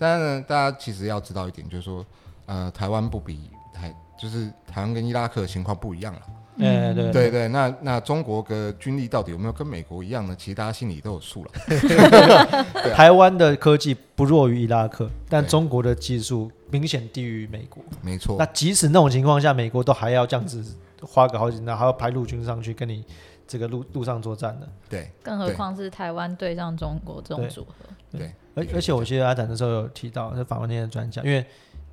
[0.00, 2.04] 但是呢，大家其实要知道一点，就是说，
[2.46, 6.20] 呃，台湾不比台，就是台湾跟伊拉克的情况不一样了。
[6.58, 10.34] 哎、对对对，那那中国的军力到底有没有跟美国一样呢？
[10.38, 11.50] 其实大家心里都有数了。
[11.78, 17.82] 对啊台湾的科技不弱于伊拉克，但对中国的技术明显低于美国。
[18.02, 20.62] 没错那，即使那种情况下，美国都还要这样子
[21.02, 23.02] 花个好几年，还要派陆军上去跟你
[23.46, 24.68] 这个陆陆上作战的。
[24.86, 31.44] 对更何对况是台湾对上中国这种对组合，对，而而且我记得阿展那时候有提到，在访问那些专家，因为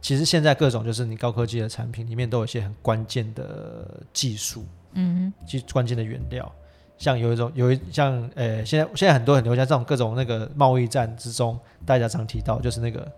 [0.02, 6.52] 其实现在各种就是你高科技的产品里面都有一些很关键的技术，嗯技关键的原料，
[6.98, 13.12] 像有一种有一像呃，现在现在很多很流行这种各种那个贸易战之中，大家常提到就是那个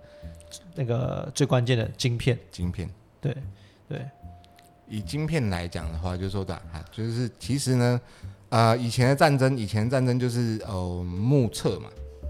[0.76, 2.90] 那个最关键的晶片，晶片。
[3.22, 3.36] 对
[3.88, 4.06] 对，
[4.88, 8.02] 以晶片来讲的话，就是说的啊，就是其实呢，
[8.48, 11.90] 呃，以前的战争，以前的战争就是呃目测嘛，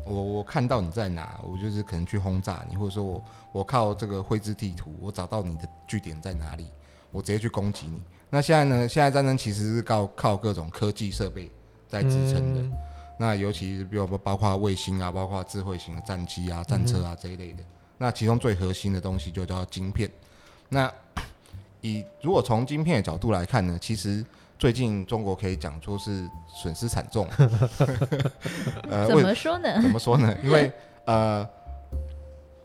[0.10, 6.66] 我我看到你在哪，我就是可能去轰炸你，或者说我我靠这个绘制地图，我找到你的据点在哪里，
[7.12, 8.02] 我直接去攻击你。
[8.30, 8.88] 那现在呢？
[8.88, 11.50] 现在战争其实是靠靠各种科技设备
[11.88, 12.62] 在支撑的。
[12.62, 12.72] 嗯
[13.22, 17.62] 那尤其是比如说包括卫星啊，包括智慧型的战机啊、战车啊这一类的。
[17.98, 20.10] 那其中最核心的东西就叫晶片。
[20.70, 20.90] 那
[21.82, 24.26] 以如果从晶片的角度来看呢，其实
[24.60, 27.26] 最近中国可以讲说是损失惨重。
[28.92, 29.74] 呃，怎么说呢？
[29.82, 30.36] 怎么说呢？
[30.44, 30.70] 因为
[31.06, 31.48] 呃，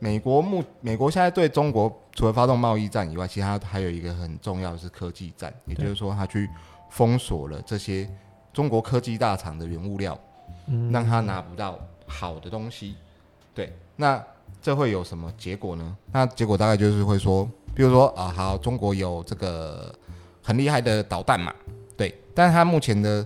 [0.01, 6.51] 美国目美国现在对中国除了发动贸易战以外，其实它还有一个很重要的是科技战，也就是说，他去
[6.91, 8.11] 封锁了这些
[8.53, 10.19] 中国科技大厂的原物料，
[10.67, 12.97] 嗯让他拿不到好的东西。
[13.55, 14.21] 对，那
[14.61, 15.97] 这会有什么结果呢？
[16.11, 19.95] 那结果大概就是会说，比如说啊，好，中国有这个
[20.43, 21.74] 很厉害的导弹嘛，对，
[22.35, 23.25] 但是它目前的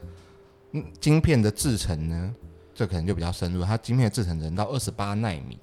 [0.72, 2.34] 嗯晶片的制程呢，
[2.74, 5.58] 这可能就比较深入，它晶片的制程只能到二十八纳米，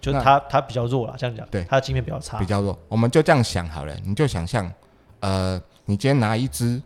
[0.00, 2.38] 就是它它比较弱了，这样讲，对它的晶片比较差。
[2.38, 2.78] 比，较弱。
[2.88, 4.70] 我们就这样想好了，你就想象，
[5.20, 6.80] 呃，你今天拿一只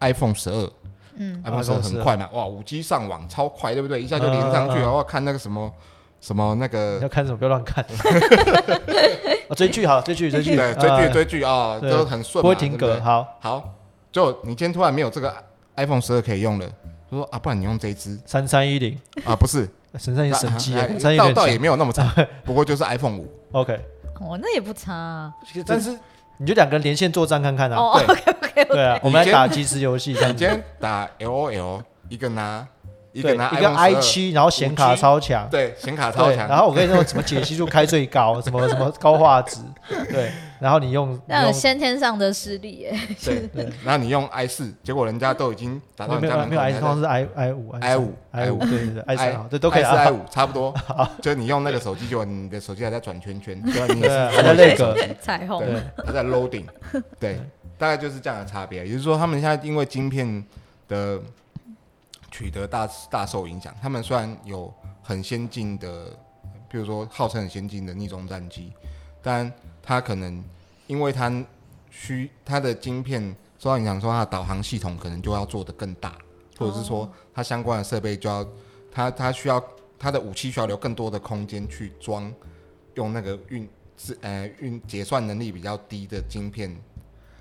[0.00, 0.70] iPhone 十二
[1.16, 4.02] 嗯，，iPhone 十二 iPhone 12很快嘛，哇，五 G 上网超快，对不对？
[4.02, 5.72] 一下就连上去然后看那个什么
[6.20, 7.84] 什么那个要看什么不要乱看，
[9.48, 11.90] 啊追剧好，追剧追剧，对，追剧啊追剧啊，对。
[11.90, 13.74] 都很顺嘛，不会停格，好，好，
[14.14, 15.34] 就你今天突然没有这个
[15.74, 16.66] iPhone 十二可以用了，
[17.10, 18.16] 他说啊，不然你用这一支。
[18.24, 22.14] 三三一零，啊，不是， 神三一神机哎耶，三一零倒倒也没有那么差，
[22.46, 23.74] 不过就是 iPhone 五，，OK，
[24.20, 24.94] 哦，那也不差。
[24.94, 25.34] 啊。
[25.66, 25.98] 但是
[26.38, 32.64] 你就两个人连线作战看看啊，哦对，OK OK 对啊，我们来打即时游戏这样子，你今天打 LOL，一个拿
[33.14, 39.60] 一个拿一个 i 12七，然后显卡超强，对，显卡超，强，然后我跟你说什么解析度开最高，什么什么高画质，
[40.10, 42.98] 对，然后你用那种先天上的视力耶。
[43.24, 49.82] 对对， 然后你用 i 四，结果人家都已经达到没有没有你家门口，i 你还通常是 i i 五 i 五 i 五，对对对 i 三 i 好，这都可以
[49.84, 50.74] i 五差不多，
[51.22, 56.64] 就是你用那个手机，结果你的手机还在转圈圈，对还在那个 彩虹，对，它在 loading，
[57.20, 57.38] 对，
[57.78, 58.84] 大概就是这样的差别。
[58.84, 60.44] 也就是说，他们现在因为晶片
[60.88, 61.20] 的
[62.34, 66.10] 取得大大受影响，他们虽然有很先进的，
[66.68, 68.72] 比如说号称很先进的逆中战机，
[69.22, 70.42] 但它可能
[70.88, 71.32] 因为它
[71.92, 73.22] 需它的晶片
[73.56, 76.18] 受到影响，说它的导航系统可能就要做得更大，
[76.58, 78.44] 或者是说它相关的设备就要
[78.90, 79.64] 它它需要
[79.96, 82.34] 它的武器需要留更多的空间去装
[82.94, 86.76] 用那个运是呃运结算能力比较低的晶片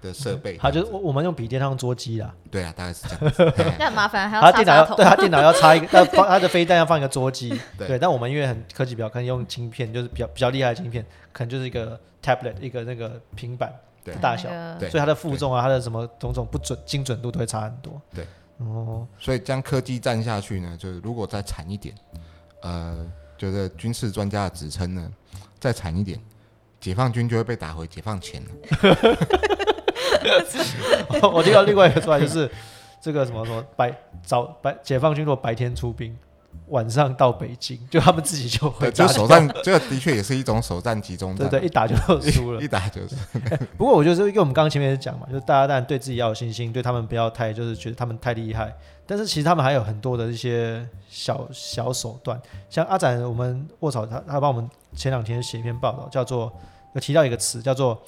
[0.07, 0.57] 的设备。
[0.57, 3.49] 它就是我我们用笔电上桌机啦，对啊，大概是这样子。
[3.57, 5.05] 嘿那很麻烦，还要插插头电脑要对。
[5.05, 18.01] 它电脑要插一个， 要放它的飞弹要放一个桌机， 对对，但我们因为很科技比较，可能用晶片，就是比较比较厉害的晶片，可能就是一个 tablet 一个那个平板对大小，那个对所以它的负重啊，它的什么种种不准精准度都会差很多。
[18.13, 18.25] 对，
[18.57, 21.95] 哦，所以将科技战下去呢，就是如果再惨一点，
[22.61, 23.05] 呃，
[23.37, 25.11] 就是军事专家的职称呢，
[25.59, 26.19] 再惨一点，
[26.79, 29.72] 解放军就会被打回解放前了。
[31.33, 32.49] 我听到另外一个说法就是，
[33.01, 36.15] 这个什么什么白早白解放军如果白天出兵，
[36.67, 41.49] 晚上到北京，就他们自己就会打，就首战，这个的确也是一种首战集中战。
[41.49, 41.95] 对对，一打就
[42.31, 42.67] 输了 一。
[42.67, 43.15] 打就是
[43.77, 48.73] 不过我觉得，因为我们刚刚前面也讲嘛，就是大家当然对自己要有信心，对他们不要太就是觉得他们太厉害，
[49.05, 56.51] 但是其实他们还有很多的一些小小手段，像阿展，我们卧草他他帮我们前两天写一篇报道，叫做
[56.93, 58.01] 有提到一个词叫做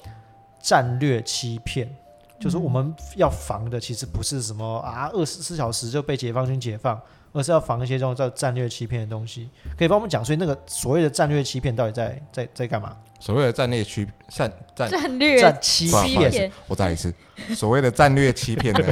[0.60, 1.94] 战略欺骗。
[2.40, 7.00] 就是我们要防的，其实不是什么啊，二十四小时就被解放军解放，
[7.32, 9.48] 而是要防一些这种叫战略欺骗的东西。
[9.78, 12.96] 可以帮我们讲，所以那个所谓的战略欺骗到底在在在干嘛？
[13.18, 17.12] 所谓的战略欺战战，战略战欺骗，我再来一次，
[17.54, 18.86] 所谓的战略欺骗呢，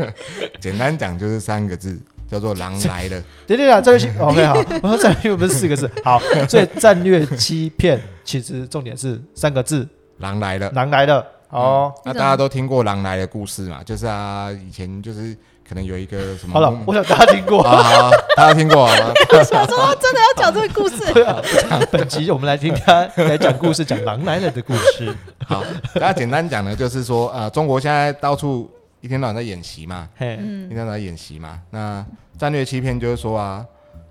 [0.58, 3.22] 简单讲就是三个字，叫做“狼来了。
[3.46, 9.86] 对对对，战略欺 OK 好，我说战略不是四个字，好，所以战略欺骗其实重点是三个字，”，
[10.18, 10.70] 狼来了。
[10.70, 11.92] 狼来的哦。
[12.04, 13.82] 那大家都听过狼来的故事嘛？
[13.84, 15.36] 就是啊，以前就是
[15.68, 17.62] 可能有一个什么好了，我想大家听过。
[17.62, 19.12] 啊，好，大家听过好吗？
[19.44, 21.04] 想说真的要讲这个故事，
[21.90, 25.14] 本集我们来听他来讲故事，讲狼来了的故事。
[25.46, 25.62] 好，
[25.94, 31.60] 大家简单讲呢，就是说，呃，中国现在到处一天到晚在演习嘛，嘿，一嗯，天到晚在演习嘛。
[31.70, 32.04] 那
[32.38, 33.64] 战略欺骗就是说啊，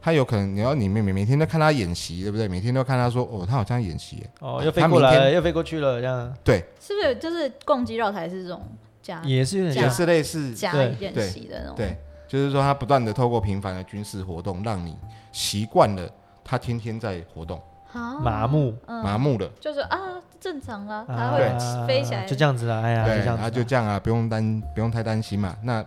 [0.08, 2.48] 他有可能你要你每每每天都看他演习，对不对？
[2.48, 8.64] 每天都看他说，哦，他好像演习，哦，又飞过来了，又飞过去了，这样对，是不是就是共击绕台是这种
[9.02, 9.74] 假也是。
[9.74, 11.76] 也是类似，假演习的那种？
[11.76, 14.98] 对，就是说他不断的透过频繁的军事活动，让你
[15.34, 16.10] 习惯了
[16.42, 19.46] 他天天在活动，啊，麻木嗯麻木了。
[19.60, 20.00] 就是啊，
[20.40, 22.82] 正常啦，它啊会飞起来，就这样子了。
[22.82, 25.54] 哎呀，就对，这样子然后就这样啊，不用担不用太担心嘛。
[25.62, 25.84] 那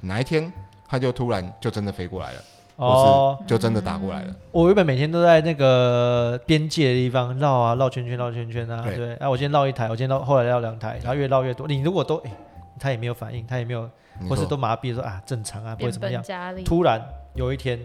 [0.00, 0.50] 哪一天
[0.88, 2.40] 他就突然就真的飞过来了，
[2.80, 4.34] 哦，就真的打过来了。
[4.50, 11.68] 我原本每天都在那个边界的地方绕啊绕圈圈绕圈圈啊，对对，哎、我今天绕一台，我今天绕后来绕两台，然后越绕越多。
[11.68, 12.32] 你如果都哎、
[12.78, 13.88] 他也没有反应，他也没有，
[14.28, 16.22] 或是说都麻痹说啊正常啊，不会变怎么样。
[16.22, 16.64] 加厉。
[16.64, 17.00] 突然
[17.34, 17.78] 有一天，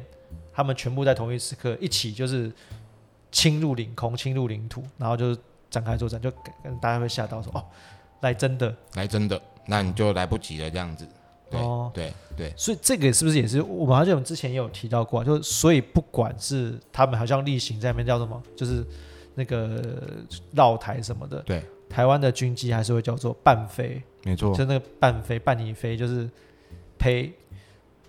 [0.53, 2.51] 他们全部在同一时刻一起就是
[3.31, 6.31] 侵入领空、侵入领土，然后就是展开作战，就
[6.63, 7.63] 跟大家会吓到说哦，
[8.21, 11.05] 来真的来真的，那你就来不及了，这样子。
[11.49, 11.91] 对、哦。
[11.93, 18.85] 对对，所以这个是不是也是我们好像之前也有提到过啊，就是所以不管是他们好像例行在那边叫什么，就是
[19.35, 19.81] 那个
[20.53, 24.65] 绕台什么的，对，台湾的军机还是会叫做半飞，没错就。
[24.65, 26.29] 那个半飞半你飞，就是
[26.97, 27.31] 陪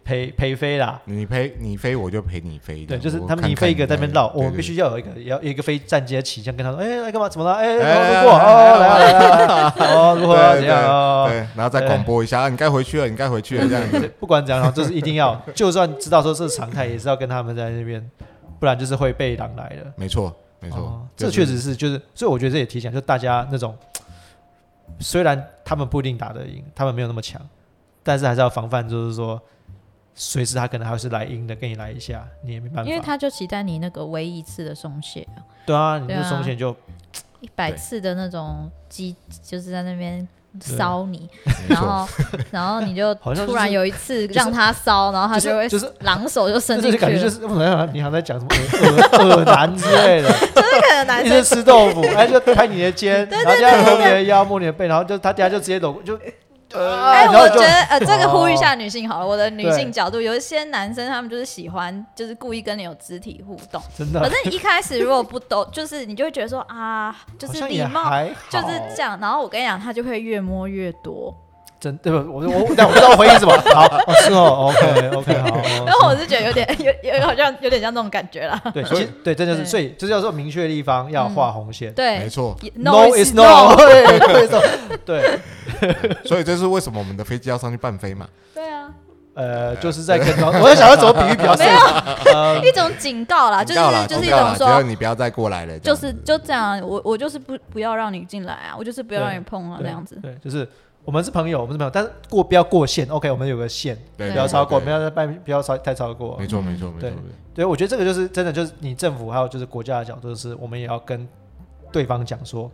[0.06, 1.02] 陪陪飞啦。
[1.04, 2.86] 你陪你飞，我就陪你飞。
[2.86, 7.28] 对，就是他们你飞一个在那边绕，我们必须要有一个要有一个飞战机的起降，跟他说，哎，来干嘛？
[7.28, 7.54] 怎么了？
[7.54, 11.28] 哎，哎路过哎哦，来啊来啊 哦，如何怎样啊？
[11.28, 14.08] 对，然后再广播一下，啊你该回去了，你该回去了，这样子。
[14.20, 18.08] 不管怎样，就是一定要， 就算知道说这是常态，也是要跟他们在那边，
[18.60, 19.92] 不然就是会被狼来的。
[19.96, 23.76] 没错，没错这确实是，就是，所以我觉得这也提醒，就大家那种，
[25.00, 27.40] 虽然他们不一定打得赢，他们没有那么强，
[28.02, 29.40] 但是还是要防范，就是说，
[30.18, 32.90] 随时他可能还是来阴的，跟你来一下，你也没办法。
[32.90, 36.74] 因为他就期待你那个唯一一次的松懈啊，对啊，你这对啊松懈就
[37.40, 40.26] 一百对次的那种机，就是在那边
[40.58, 41.28] 烧你，
[41.68, 42.08] 然后
[42.50, 48.50] 然后你就突然有一次让他烧，然后他就会就是狼手就伸就是进去了，感觉就是，我好像你好像在讲什么
[49.18, 56.18] 恶恶恶男之类的，就是可能男一直生吃豆腐，哎，就拍你的肩，然后这样摸你的腰，摸你的背，然后就他底下就直接走过就。
[56.76, 59.26] 呃，哎，我觉得呃，这个呼吁一下女性好了。
[59.26, 63.80] 我的女性角度，有一些男生他们就是喜欢，就是故意跟你有肢体互动。
[63.96, 68.10] 真的可是你一开始如果不懂， 就是你就会觉得说啊，就是礼貌，
[68.50, 69.18] 就是这样。
[69.20, 71.34] 然后我跟你讲，他就会越摸越多。
[71.86, 72.18] 真对不？
[72.32, 73.56] 我我但我不知道我回应什么。
[73.72, 75.48] 好，哦是哦，OK OK 好。
[75.56, 78.60] 哦然后我是觉得有点有有好像有点像那种感觉啦。
[78.74, 81.92] 对，所以对，这就是对所以这叫做明确的地方要画红线。
[81.92, 82.56] 对没错。
[82.74, 83.76] No is no，
[85.04, 85.38] 对对
[86.24, 88.26] 所以这是为什么我们的飞机要上去半飞嘛？
[88.54, 88.88] 对啊，
[89.34, 92.32] 呃，就是在跟装，我在想要怎么比喻比较适合。
[92.32, 100.18] 呃，一种警告啦，就是就是一种说，你不要再过来了，就是就这样，我我就是不不要让你进来啊，我就是不要对让你碰啊，对那样子。
[100.22, 100.66] 对，就是
[101.06, 103.06] 我们是朋友，我们是朋友，但是过不要过线。
[103.06, 106.48] OK，我们有个线，对不要超过，对不要再半，不要超太超过没。
[106.48, 107.18] 错没错没对错，
[107.54, 111.26] 对，我觉得这个就是真的，就是你政府还有就是国家的角度，是我们也要跟
[111.92, 112.68] 对方讲说，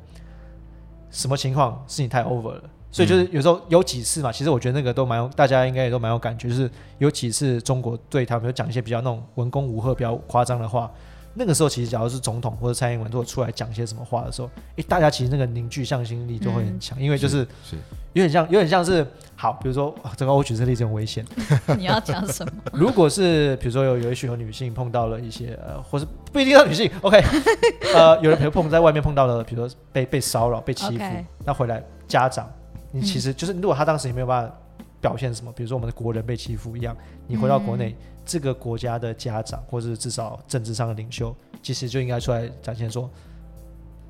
[1.11, 2.63] 什么情况是你太 over 了。
[2.91, 10.91] 所以就是有时候有几次嘛，其实我觉得那个都蛮有，大家应该也都蛮有感觉，就是有几次中国对他们有讲一些比较那种文攻武赫、比较夸张的话，
[11.35, 17.77] 那个时候其实假如是总统或者蔡英文如果出来讲一些什么话的时候，诶，大家其实那个凝聚向心力就会很强，因为就是是。
[18.15, 21.25] 有点像，有点像是好，比如说啊这个我举这个例子很危险，
[21.79, 22.53] 你要讲什么？
[22.75, 27.19] 如果是比如说有有一群有女性碰到了一些呃，或是不一定要女性，OK，
[27.95, 31.05] 呃，有人比如碰在外面碰到了，比如说被被骚扰、被欺负
[31.47, 32.47] 那回来家长，
[32.91, 34.55] 你其嗯实就是如果他当时也没有办法
[35.03, 43.11] 表现什么，比如说我们的国人被欺负一样，你回到国嗯内，这个国家的家长或是至少政治上的领袖，其实就应该出来展现说。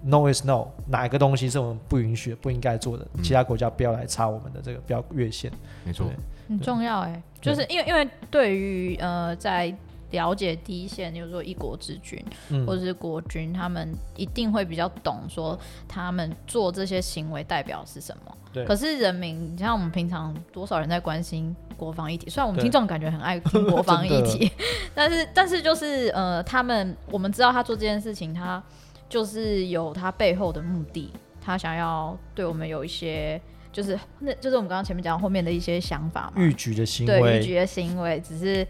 [0.05, 3.07] No is no，哪一个东西是我们不允许、不应该做的？
[3.15, 5.49] 嗯其他国家不要来插我们的这个，不要越线。
[5.85, 6.09] 没错，
[6.49, 9.73] 很重要哎、就是因为因为对于呃在
[10.13, 18.37] 了解第一线，比如说一国之君嗯或者是国君，他们一定会比较懂说他们做这些行为代表是什么。
[18.53, 22.31] 对可是人民，你像我们平常多少人在关心国防议题？
[22.31, 24.53] 虽然我们听众感觉很爱听国防议题，
[24.95, 28.63] 但是但是就是呃，他们我们知道他做这件事情，他
[29.09, 33.41] 就是有他背后的目的，他想要对我们有一些。
[33.73, 38.69] 就是那就是我们刚刚前面讲后面的一些想法嘛，逾矩的行对为逾，矩的行为，只是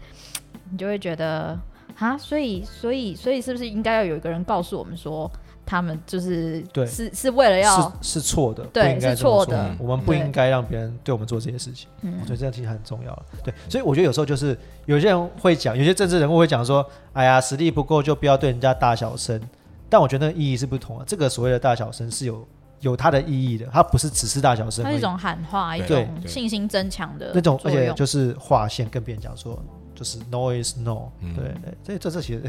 [0.73, 1.57] 你就会觉得
[1.99, 5.31] 啊，所以所以所以是不是应该要有一个人告诉我们说，
[5.63, 11.87] 他们就是对是是为了要是是错的，对是错的我们不应该让别人对我们做这些事情。
[12.01, 13.25] 嗯我觉得这样其实很重要了。
[13.43, 14.57] 对，所以我觉得有时候就是
[14.87, 16.83] 有些人会讲，有些政治人物会讲说，
[17.13, 19.39] 哎呀，实力不够就不要对人家大小声。
[19.87, 21.05] 但我觉得那个意义是不同的。
[21.05, 22.47] 这个所谓的大小声是有
[22.79, 27.69] 有它的意义的，它不是只是大小声，它是一种喊话，一种信心增强的那种，而。
[27.69, 29.61] 且就是划线跟别人讲说，
[30.03, 32.43] 就是 no is no，、嗯对对，这这这其实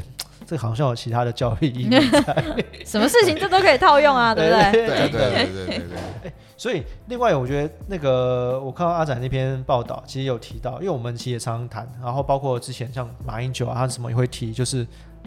[0.45, 2.45] 这好像有其他的教育意义在。
[2.85, 4.73] 什么事情这都可以套用啊，对不对？
[4.73, 5.79] 对对对对对对
[6.25, 14.85] 对， 所以，另外我觉得那个我看到阿展那篇报道，其实有提到，因为我们其实也常常谈，然后包括之前像马英九啊，他什么也会提，就是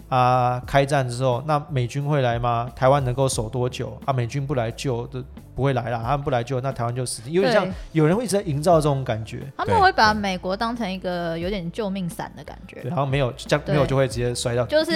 [0.09, 2.71] 啊，开战之后，那美军会来吗？
[2.75, 3.97] 台湾能够守多久？
[4.05, 7.33] 啊，美军不来救的不会来啦，他们不来救，那台湾就死定。
[7.33, 12.81] 有点像有人会一直在营造这种感觉，他们会把美国当成一个有点救命伞的感觉，。
[12.83, 14.91] 然后没有这样没有就会直接摔到就是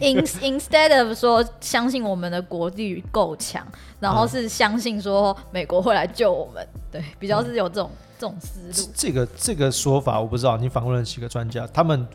[0.00, 3.66] In instead of 说相信我们的国力够强，
[3.98, 8.92] 然后是相信说美国会来救我们，对，比较是有这种这种思路。
[8.94, 12.06] 这个这个说法我不知道，你访问了几个专家，他们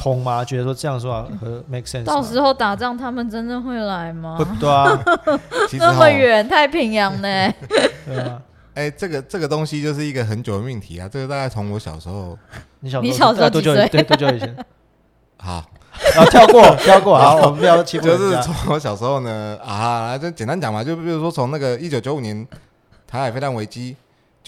[0.00, 0.42] 通吗？
[0.42, 2.04] 觉得说这样说法和 make sense？
[2.04, 4.44] 到时候打仗，他们真的会来吗会？
[4.58, 4.98] 对啊，
[5.78, 7.52] 那么哈，远，太平洋呢？
[8.06, 8.40] 对啊。
[8.72, 11.06] 哎、这个这个东西就是一个很久的命题啊。
[11.06, 12.38] 这个大概从我小时候，
[12.78, 13.74] 你小你小时候多久？
[13.74, 14.56] 对，多久以前？
[15.36, 15.62] 好，
[16.14, 18.40] 然后跳过，跳过，好，我们不要欺负就是。
[18.42, 22.46] 从我小时候呢啊，就简单讲嘛，就比如说从那个一九九五年
[23.06, 23.94] 台海飞弹危机，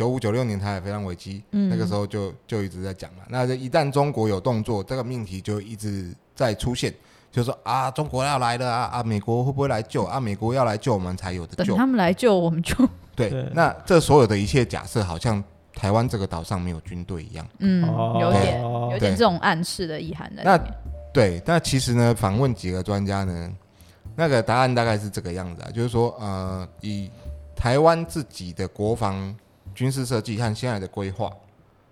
[0.02, 3.22] 九五九六年台海非常危机，嗯那个时候就就一直在讲嘛。
[3.28, 6.92] 那这一旦中国有动作，这个命题就一直在出现，
[7.30, 10.18] 就是说啊，中国要来了啊啊，美国会不会来救啊？
[10.18, 11.70] 美国要来救我们才有的救。
[11.70, 12.74] 等他们来救我们就，
[13.14, 15.40] 对，对那这所有的一切假设，好像
[15.72, 17.46] 台湾这个岛上没有军队一样。
[17.60, 20.60] 嗯，哦有点哦有点这种暗示的意涵在那。
[21.12, 23.52] 对，但其实呢，访问几个专家呢，
[24.16, 27.08] 那个答案大概是这个样子啊，就是说，呃，以
[27.54, 29.32] 台湾自己的国防
[29.74, 31.30] 军事设计和现在的规划，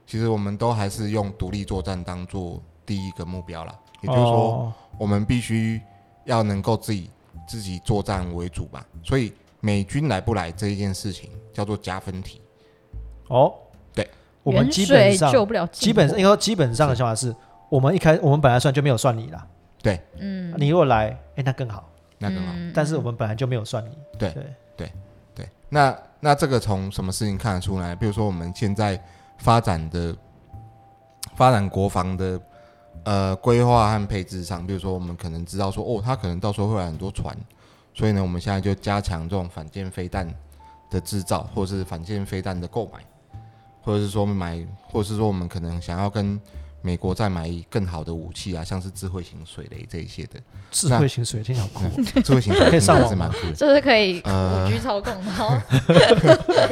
[0.06, 3.78] 其实我们都还是用独立作战当做第一个目标啦。
[4.02, 5.80] 也就是说，哦我们必须
[6.24, 7.10] 要能够自己
[7.46, 8.86] 自己作战为主吧。
[9.02, 12.40] 所以美军来不来这一件事情叫做加分题。
[13.28, 13.54] 哦，
[13.94, 14.08] 对，
[14.42, 17.34] 我们基本上救不了基本上，应该说基本上的想法是，
[17.68, 19.46] 我们一开我们本来算就没有算你啦，
[20.18, 21.88] 嗯，你如果来，哎，那更好。
[22.22, 22.52] 那更好。
[22.54, 23.96] 嗯但是我们本来就没有算你。
[24.18, 24.30] 对
[24.76, 24.92] 对，
[25.34, 27.94] 对，那那这个从什么事情看得出来？
[27.94, 29.02] 比如说我们现在
[29.38, 30.14] 发展的
[31.34, 32.40] 发展国防的
[33.04, 37.34] 呃规划和配置上，比如说我们可能知道说哦，它可能到时候会来很多船，
[37.94, 40.28] 所以呢，我们现在就加强这种反舰飞弹
[40.90, 43.00] 的制造，或者是反舰飞弹的购买，
[43.82, 46.38] 或者是说买，或者是说我们可能想要跟
[46.82, 50.40] 美国在买更好的武器啊，像是智慧型水雷这一些的。
[50.70, 52.22] 智慧型水听起来好酷哦。
[52.24, 53.52] 智慧型水雷 可以上网吗是蛮酷的。
[53.52, 55.48] 就是可以呃五 G 操控，然后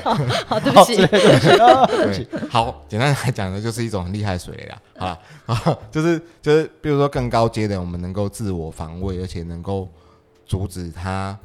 [0.04, 0.14] 好，
[0.46, 4.82] 好，对不起，对，好，简单来讲呢，就是一种很厉害的水雷啦。
[4.96, 9.88] 好啦， 啊，就是就是，比如说更高阶的，我们能够自我防卫，而且能够
[10.46, 11.38] 阻止它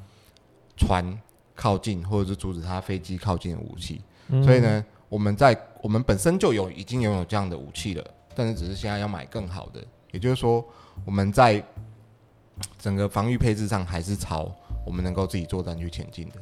[0.77, 1.17] 船
[1.55, 4.01] 靠近，或者是阻止它飞机靠近的武器。
[4.29, 8.03] 嗯所以，呢，我们在我们本身就有已经拥有这样的武器了，
[8.35, 9.83] 但是只是现在要买更好的。
[10.11, 10.63] 也就是说，
[11.05, 11.63] 我们在
[12.77, 14.51] 整个防御配置上还是朝
[14.85, 16.35] 我们能够自己作战去前进的。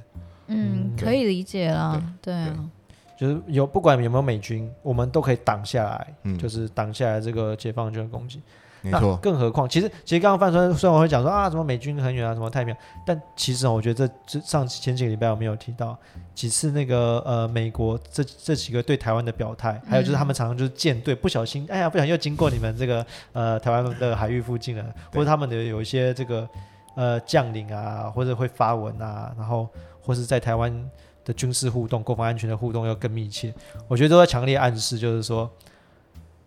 [0.47, 2.69] 嗯，可以理解啦，对啊，
[3.17, 8.41] 就是有不管有没有美军，我们都可以挡下来，嗯就是挡下来这个解放军的攻击。
[8.83, 15.97] 那没错，更何况，其实其实刚刚范川虽然我会讲说啊，什么美军很远啊，什么太平洋，但其实哦我觉得这这上前几个礼拜我们有提到
[16.33, 26.47] 几次那个呃美国这这几个对台湾的表态，还有就是他们常常就是舰队不小心，哎呀不小心又经过你们这个呃台湾的海域附近了，或者他们的有一些这个
[26.95, 29.67] 呃将领啊，或者会发文啊，然后
[30.01, 30.89] 或是在台湾
[31.23, 33.53] 的军事互动、国防安全的互动要更密切，
[33.87, 35.47] 我觉得都在强烈暗示，就是说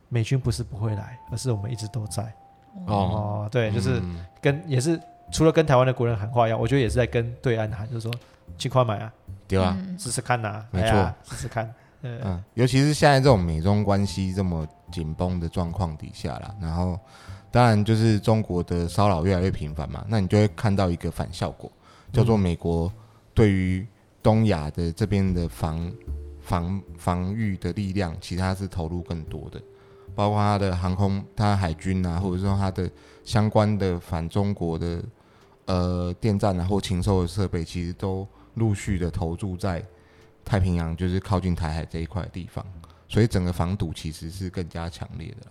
[0.09, 2.23] 美军不是不会来，而是我们一直都在。
[2.87, 5.01] 哦，哦，对，就是嗯跟也是
[5.31, 8.13] 除了跟台湾的国人喊话一样，我觉得也是在跟对岸喊，就是说
[8.59, 9.13] 尽快买啊，
[9.47, 9.77] 对吧？
[9.79, 9.99] 嗯。
[9.99, 11.73] 试试看呐、没哎试试看。
[12.03, 16.99] 呃，嗯，尤其是现在这种美中关系这么紧绷的状况底下啦，然后
[17.51, 21.71] 当然就是中国的骚扰越来越频繁嘛，那你就会看到一个反效果，
[22.13, 22.93] 叫做美国
[23.33, 23.87] 对于
[24.23, 25.93] 东亚的这边的防
[26.43, 29.63] 防防御的力量，其实它是投入更多的，
[30.15, 32.91] 包括它的航空、它海军啊，或者说它的
[33.25, 35.03] 相关的反中国的
[35.67, 39.85] 呃电站啊或禽兽的设备，其实都陆续的投注在
[40.45, 42.65] 太平洋，就是靠近台海这一块地方，
[43.09, 45.47] 所以整个防堵其实是更加强烈的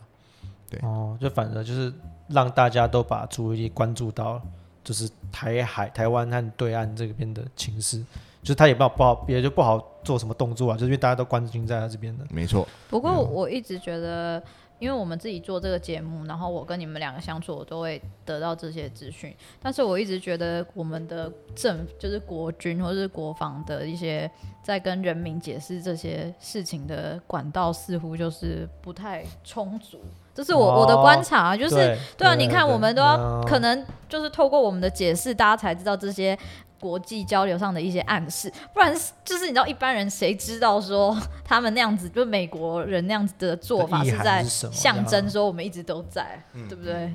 [0.70, 0.80] 对。
[0.88, 1.94] 哦，就反正就是
[2.28, 4.42] 让大家都把注意力关注到，
[4.84, 8.04] 就是台海、台湾和对岸这边的情势，
[8.44, 12.26] 就是他也不好不好，也就不好做什么动作啊，就是因为大家都关心在他这边的。
[12.30, 14.44] 没错，不过我一直觉得，
[14.80, 19.34] 因为我们自己做这个节目，然后我跟你们两个相处，我都会得到这些资讯。
[19.62, 24.30] 但是我一直觉得我们的政就是国军或是国防的一些
[24.62, 30.02] 在跟人民解释这些事情的管道，似乎就是不太充足。
[30.36, 36.38] 这是我、哦我的观察啊，就是对对啊，你看我们都要嗯可能就是透过我们的解释，大家才知道这些
[36.84, 47.10] 国际交流上的一些暗示，不然就是你知道一般人谁知道说他们那样子，就美国人那样子的做法是在象征说我们一直都在，对不对？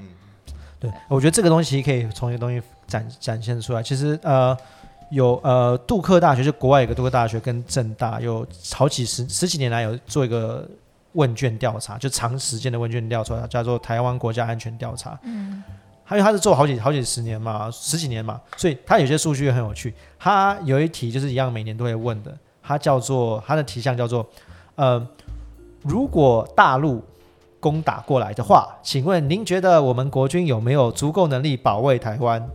[0.80, 3.82] 对，我觉得这个东西可以从一个东西展展现出来。
[3.82, 4.56] 其实呃，
[5.10, 10.66] 有呃杜克大学，就国外有个杜克大学跟正大有好几十十几年来有做一个
[11.12, 15.18] 问卷调查，就长时间的问卷调查，叫做台湾国家安全调查。
[15.24, 15.62] 嗯，
[16.08, 19.92] 还有他是做好几好几十年嘛，十几年嘛，所以他有些数据很有趣。
[20.18, 24.26] 他有一题就是一样每年都会问的，他叫做他的题项叫做
[24.76, 25.06] 呃，
[25.82, 27.04] 如果大陆
[27.60, 32.48] 攻打过来的话，请问您觉得我们国军有没有足够能力保卫台湾？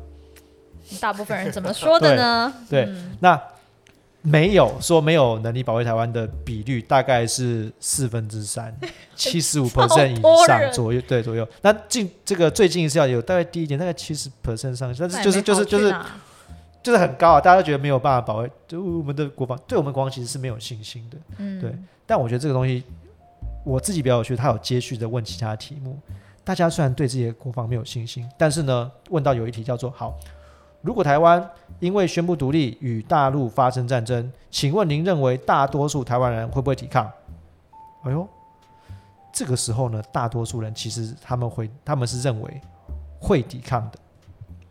[0.99, 2.51] 大部分人怎么说的呢？
[2.67, 3.39] 对嗯那
[4.25, 8.73] 没有说没有能力保卫台湾的比率大概是四分之三，
[9.15, 11.45] 七十五 percent 以上左右，对左右。
[11.61, 15.95] 那近这个最近是要有大概低一点，大概七十 percent 上下，但是就是就是就是
[16.81, 21.17] 就是很高啊，大家都觉得没有办法保卫，就我们的国防对我们国防其实是没有信心的。
[21.37, 22.83] 嗯，对但我觉得这个东西
[23.65, 25.99] 我自己比较有趣，他有接续的问其他题目。
[26.45, 30.17] 大家虽然对自己的国防没有信心，但是呢，问到有一题叫做好，
[30.83, 37.09] 如果台湾因为宣布独立与大陆发生战争，请问您认为大多数台湾人会不会抵抗？
[38.03, 38.27] 哎呦，
[39.31, 42.61] 这个时候呢，大多数人其实他们会他们是认为
[43.17, 43.99] 会抵抗的。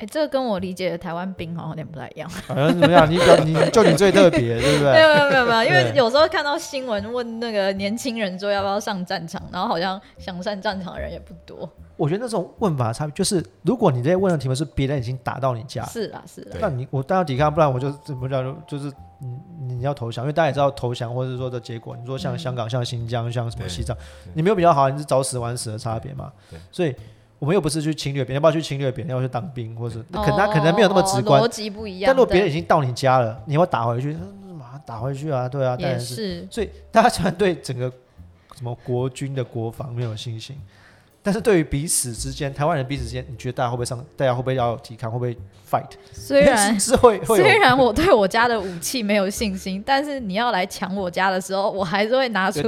[0.03, 2.29] 哎，这个跟我理解的台湾兵好像有点不太一样。
[2.49, 3.09] 好像怎么样？
[3.09, 5.01] 你比较你就你最特别，对不没对？
[5.01, 11.71] 有没有没有没有，因为有时候看到新闻问那个年轻人说要不要上战场，然后好像想上战场的人也不多。
[11.97, 18.91] 我觉得那种问法差别就是，如果你这些问的题目是别人已经打到你家，是啊是啊，那你我当然抵抗，不然我就怎么讲，就是
[19.21, 21.97] 你你要投降，因为大家也知道投降或者是说的结果。
[21.97, 23.97] 你说像嗯香港、像新疆、像什么西藏，
[24.35, 26.59] 你没有比较好，你是早死晚死的差别嘛对。
[26.73, 26.93] 所以
[27.43, 29.11] 我们又不是去侵略别人，要不要去侵略别人？
[29.11, 31.49] 要去当兵，或者哦可能他可能没有那么直观哦逻。
[31.51, 32.07] 辑不一样。
[32.07, 36.15] 但如果别人已经到你家了，你要打回去，嗯马上打回去啊，对啊，当然是。
[36.15, 37.91] 是，所以大家虽然对整个
[38.55, 40.57] 什么国军的国防没有信心，
[41.25, 44.05] 但是对于彼此之间，台湾人彼此之间，你觉得大家会不会上？
[44.17, 45.11] 大家会不会要抵抗？
[45.11, 45.37] 会不会
[45.71, 45.89] fight？
[46.13, 52.61] 虽然 会会虽然我对我家的武器没有信心，但是你要来抢我家的时候，我还是会拿出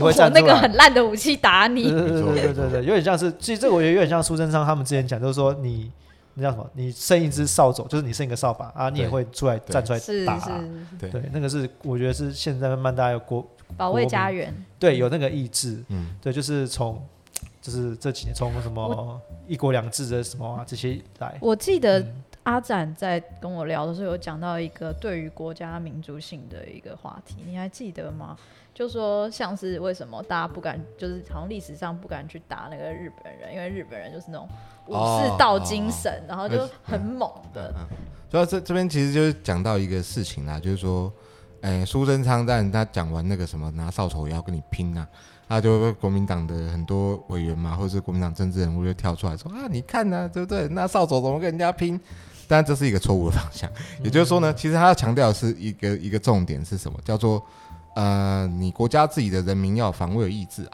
[0.00, 0.12] 我。
[0.34, 1.90] 那个很烂的武器打你。
[1.90, 5.90] 对对对对对有点像是，其实这个我觉得有点像苏贞昌他们之前讲，就是说你
[6.34, 6.68] 那叫什么？
[6.74, 10.62] 你剩一只扫帚，就是你剩一个扫把啊，你也对会出来站出来是打啊。
[10.98, 13.42] 对对，那个是我觉得是现在慢慢大家有国
[13.78, 14.54] 保卫家园。
[14.78, 17.02] 对有那个意志，嗯，对，就是从
[17.64, 28.36] 就是这几年从什么一国两制的什么啊这些来，我记得嗯阿展在跟我聊的时候有讲到一个对于国家民族性的一个话题，你还记得吗？
[28.74, 34.46] 就说像是为什么大家不敢，就是好像历史上不敢去打那个日本人，因为日本人就是那种
[34.88, 37.72] 武士道精神，然后就很猛的。
[37.78, 37.96] 嗯，
[38.30, 41.10] 所以这这边其实就是讲到一个事情啦，就是说，
[41.62, 45.08] 哎、苏贞昌在他讲完那个什么拿扫帚也要跟你拼啊，
[45.54, 50.66] 他就国民党的很多委员嘛，或者是国民党政治人物就跳出来说啊，你看呢、对不对？
[50.68, 52.00] 那扫帚怎么跟人家拼？
[52.48, 53.70] 但这是一个错误的方向。
[54.02, 56.98] 也就是说呢，其实他要强调的是一个一个重点是什么？
[57.04, 57.40] 叫做
[57.94, 60.72] 呃，你国家自己的人民要有防卫的意志啊。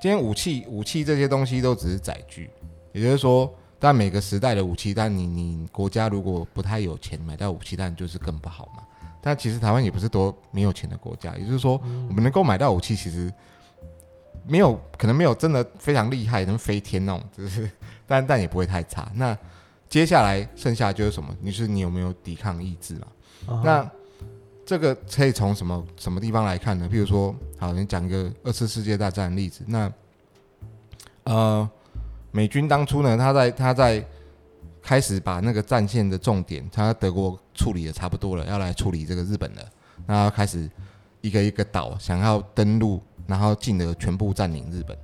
[0.00, 2.48] 今天武器武器这些东西都只是载具，
[2.92, 8.82] 也就是说，但每个时代的武器，但你你国家如果不太有钱买到武器，但就是更不好嘛。
[9.20, 13.32] 但其实台湾也不是多没有钱的国家，也就是说，我们能够买到武器，其实
[14.46, 17.70] 没有可能没有真的非常厉害，能飞天那种，就是
[18.06, 19.10] 但但也不会太差。
[19.14, 19.36] 那
[19.88, 21.34] 接下来剩下就是什么？
[21.40, 23.06] 你是你有没有抵抗意志嘛？
[23.46, 23.90] 啊那
[24.64, 26.88] 这个可以从什么什么地方来看呢？
[26.92, 29.62] 譬如说，好，你讲一个二次世界大战的例子。
[29.68, 29.92] 那
[31.22, 31.70] 呃，
[32.32, 34.04] 美军当初呢，他在他在
[34.82, 39.62] 开始把那个战线的重点，他德国处理的差不多了，要来处理这个日本了。
[40.04, 40.68] 那要开始
[41.20, 44.96] 一个一个岛想要登陆，然后进而全部占领日本。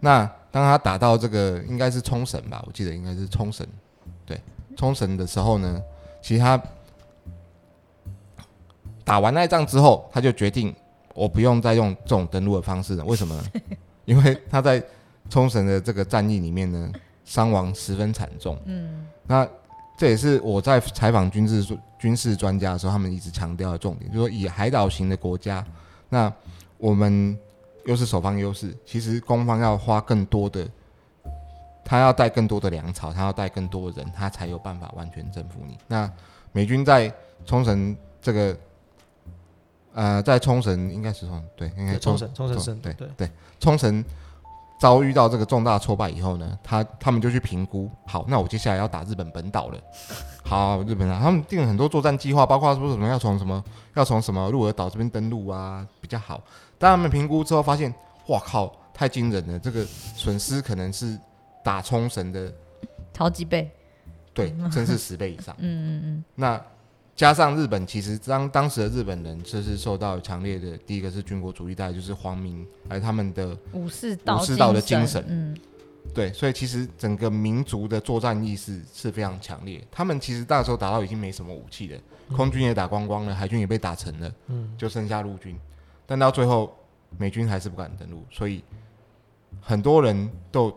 [0.00, 3.66] 那当他打到这个应该是冲绳吧，我记得应该是冲绳，
[4.26, 4.40] 对，
[4.76, 5.82] 冲绳的时候呢，
[6.22, 6.60] 其实他
[9.02, 10.74] 打完那一仗之后，他就决定
[11.14, 13.04] 我不用再用这种登陆的方式了。
[13.04, 13.44] 为什么呢？
[14.04, 14.82] 因为他在
[15.30, 16.92] 冲绳的这个战役里面呢，
[17.24, 18.58] 伤亡十分惨重。
[18.66, 19.48] 嗯，那
[19.96, 25.64] 这也是我在采访军事军事专家的时候，他们一直强调的重点，就是说以海岛型的国家，
[26.10, 26.30] 那
[26.76, 27.38] 我们
[27.86, 30.66] 又是守方优势，其实攻方要花更多的，
[31.84, 35.76] 他要带更多的粮草，他要带更多的人，他才有办法完全征服你。
[35.86, 36.10] 那
[36.52, 37.12] 美军在
[37.44, 38.56] 冲绳这个，
[39.92, 43.30] 呃，在冲绳应该是冲对，应该对冲绳冲绳胜对对对
[43.60, 44.04] 冲绳
[44.80, 49.78] 遭遇到这个重大挫败以后呢，他他们就去评估，好，那我接下来要打日本本岛了。
[50.46, 53.62] 好，日本啊，他们定了很多作战计划，包括说什么要从什么
[53.94, 56.40] 要从什么鹿儿岛这边登陆啊比较好。
[56.84, 57.90] 但他们评估之后发现，
[58.26, 61.18] 哇靠，太惊人了，这个损失可能是
[61.64, 62.52] 打冲绳的
[63.16, 63.70] 好几倍，
[64.34, 65.56] 对， 真是十倍以上。
[65.60, 66.62] 嗯嗯嗯那
[67.16, 75.56] 加上日本，其实当当时的日本人就是受到强烈的第一个是军国主义，带来就是皇民，还有他们的嗯，武士道武士道的精神嗯，
[76.12, 79.82] 对，所以其实整个民族的作战意识是非常强烈。
[79.90, 81.98] 他们其实那时候打到已经没什么武器了，
[82.36, 85.58] 空军也打光光了，海军也被打沉了，嗯，就剩下陆军。
[86.06, 86.74] 但到最后，
[87.16, 88.62] 美军还是不敢登陆，所以
[89.60, 90.76] 很多人都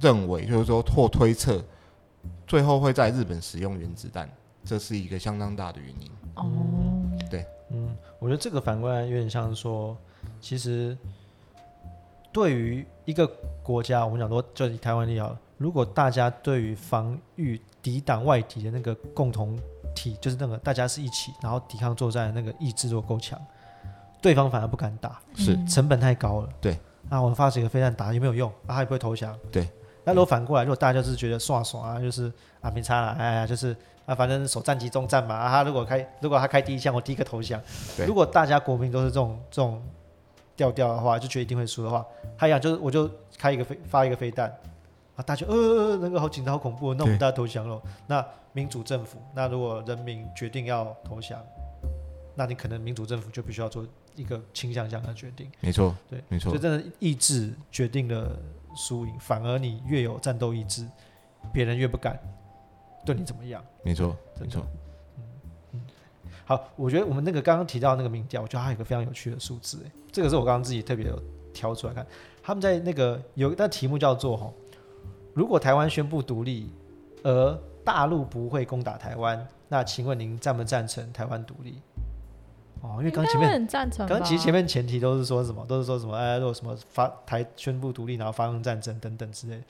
[0.00, 1.64] 认为，就是说或推测，
[2.46, 4.28] 最后会在日本使用原子弹，
[4.64, 6.10] 这是一个相当大的原因。
[6.34, 6.46] 哦，
[7.30, 9.96] 对嗯，我觉得这个反过来有点像是说，
[10.40, 10.96] 其实
[12.30, 13.26] 对于一个
[13.62, 19.58] 国家，我们讲说，就以台湾例好了，如果大家对于防御、抵挡外敌的那个共同
[19.94, 23.40] 体，就是那个大家是一起，然后抵抗作战的那个意志如果够强，
[24.20, 26.48] 对方反而不敢打，是嗯成本太高了。
[26.60, 28.50] 对，啊，我发起一个飞弹打有没有用？
[28.66, 29.36] 啊，他也不会投降。
[29.52, 29.68] 对。
[30.04, 35.34] 那如果反过来，如果大家就是觉得爽爽啊，就是啊没差了，哎呀，就是啊，反正首战即终战嘛。
[35.34, 37.60] 啊，他如果开如果他开第一枪，我第一个投降。
[37.96, 39.82] 对如果大家国民都是这种这种
[40.54, 42.06] 调调的话，就觉得一定会输的话，
[42.38, 44.48] 他一样就是我就开一个飞发一个飞弹
[45.16, 47.82] 啊，大家就呃那个好紧张好恐怖，那我们大家投降了。
[48.06, 51.38] 那民主政府，那如果人民决定要投降，
[52.36, 53.84] 那你可能民主政府就必须要做
[54.16, 55.50] 一个倾向这样的决定。
[55.60, 58.36] 没错，对，没错所以，真的意志决定了
[58.74, 60.86] 输赢，反而你越有战斗意志，
[61.52, 62.18] 别人越不敢
[63.04, 63.64] 对你怎么样。
[63.84, 64.66] 没错，没错。
[66.44, 71.20] 好，我觉得我们那个刚刚提到那个民调，我觉得它有一个非常有趣的数字，哎，这个是我刚刚自己特别有
[71.52, 72.06] 挑出来看，
[72.42, 74.52] 他们在那个有那题目叫做哈，
[75.34, 76.70] 如果台湾宣布独立，
[77.24, 81.80] 而大陆不会攻打台湾，那请问您赞不赞成台湾独立？
[82.82, 84.06] 哦，因为刚前面很赞成。
[84.06, 89.62] 刚刚其实前面前提都是说什么，都是说什么，哎，如果什么发台宣布独立，然后发动战争等等之类的。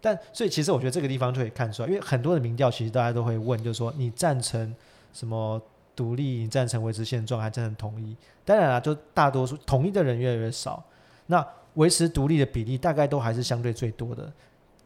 [0.00, 4.74] 但所以其实我觉得这个地方就可以看出来，因为很多的民调其实大家都会问，就是说你赞成
[5.12, 5.60] 什么
[5.96, 8.16] 独立，你赞成维持现状，还赞成统一？
[8.44, 10.84] 当然了，就大多数统一的人越来越少，
[11.26, 11.44] 那
[11.74, 14.32] 维持独立的比例大概都还是相对最多的。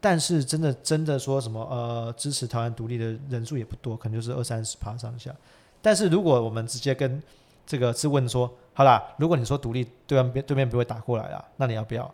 [0.01, 5.33] 但是真的真的说什么呃支持台湾独立的人数也不多，可能就是二三十趴上下。
[5.81, 7.21] 但是如果我们直接跟
[7.65, 12.13] 这个是问说，好啦，如果你说独立，对方对面不会打过来啦，那你要不要？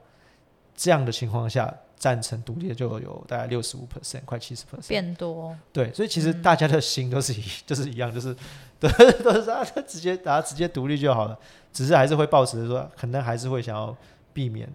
[0.76, 4.88] 这样的情况下，赞成独立的就有大概六十五 percent，快七十 percent。
[4.88, 8.34] 变多，对，所以其实嗯大家的心都是一， 就是一样，就是
[8.80, 8.88] 都
[9.22, 11.38] 都是啊，直接大家直接独立就好了，
[11.74, 13.94] 只是还是会抱持着说，可能还是会想要
[14.32, 14.72] 避免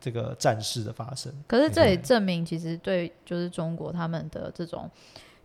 [0.00, 1.32] 这个战事的发生。
[1.48, 4.88] 可是这也证明，其实对就是中国他们的这种，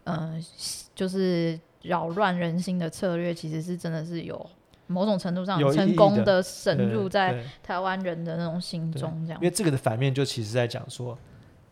[0.03, 0.45] 嗯、
[0.93, 4.47] 就是扰乱人心的策略，其实是真的是有
[4.87, 9.41] 某种程度上成功的的深入在台湾人的那种心中，这样。
[9.41, 11.17] 因为这个的反面就其实在讲说，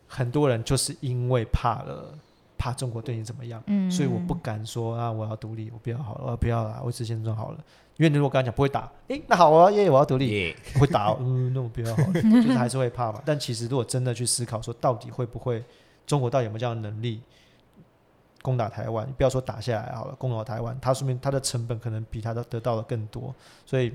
[0.06, 2.14] 很多人就是因为怕了，
[2.56, 7.58] 怕中国对你怎么样，嗯，所以我不敢说啊，我要独立，我不要好了，我不要啦，维持现状好了。
[7.96, 13.22] 因为你如果跟他讲不会打，诶，那好啊，耶，我要独立，耶，会打哦， 嗯，那我不要好了，就是还是会怕嘛。
[13.24, 15.64] 但其实如果真的去思考说，到底会不会
[16.06, 17.22] 中国到底有没有这样的能力
[18.46, 19.06] 攻打台湾？
[19.16, 23.34] 不要说打下来好了，攻打台湾，它说明它的成本可能比它的得到的更多，
[23.64, 23.92] 所以。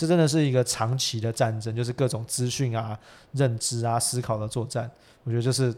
[0.00, 2.98] 这真的是一个长期的战争，就是各种资讯啊、
[3.32, 4.90] 认知啊、思考的作战。
[5.24, 5.70] 我觉得就是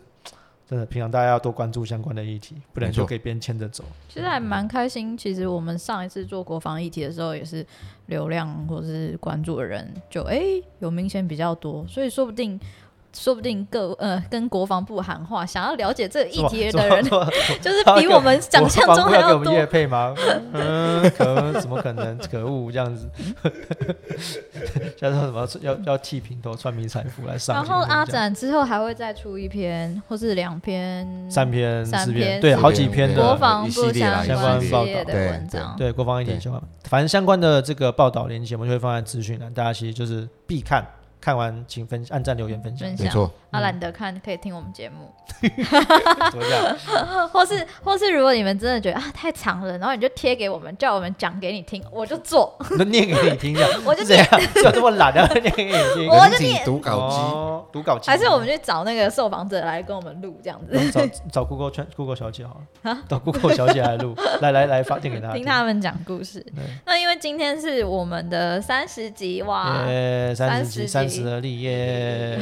[0.64, 3.82] 真的，平常大家要多关注相关的议题，不能没错就给别人牵着走。
[4.08, 5.18] 其实还蛮开心。
[5.18, 7.66] 其实我们上一次做国防议题的时候，也是
[8.06, 10.40] 流量或是关注的人就哎、
[10.78, 12.60] 有明显比较多，所以说不定。
[13.14, 17.04] 说不定各呃跟国防部喊话，想要了解这个议题的人，
[17.60, 19.52] 就是比我们想象中还要给我们多。
[19.52, 20.14] 叶配吗？
[20.52, 22.16] 嗯，可怎么可能？
[22.30, 23.08] 可恶，这样子。
[24.96, 25.48] 叫做什么？
[25.60, 27.64] 要要剃平头，穿迷彩服来上然。
[27.64, 35.74] 后阿展之后还会再出一篇或是两篇三篇、四三篇对，好几篇对的国防部系列相关系列的文章。
[35.76, 40.86] 对国防议题对相关，反正相关的这个报道链接，我们就会放在资讯栏，大家其实就是必看，
[41.22, 42.88] 看完请分按赞留言分享。
[42.96, 45.08] 分，没错，啊，懒得看可以听我们节目，
[45.40, 47.28] 怎么讲？
[47.28, 56.08] 或是或是如果你们真的觉得啊太长了，然后你就贴给我们，叫我们讲给你听，我就做，那念给你听一下，我就这样， 就这么懒的念给你听？
[56.08, 56.64] 我就念。
[56.64, 65.44] 读稿机，哦，读稿机，还是我们去找那个受访者来跟我们录这样子，找找 Google 圈 Google 小姐好了，找 Google 小姐来录， 来来来发电给他听。
[65.44, 66.44] 他们讲故事。
[66.84, 72.38] 那因为今天是我们的三十集哇，耶，三十集，三30集十而立 耶，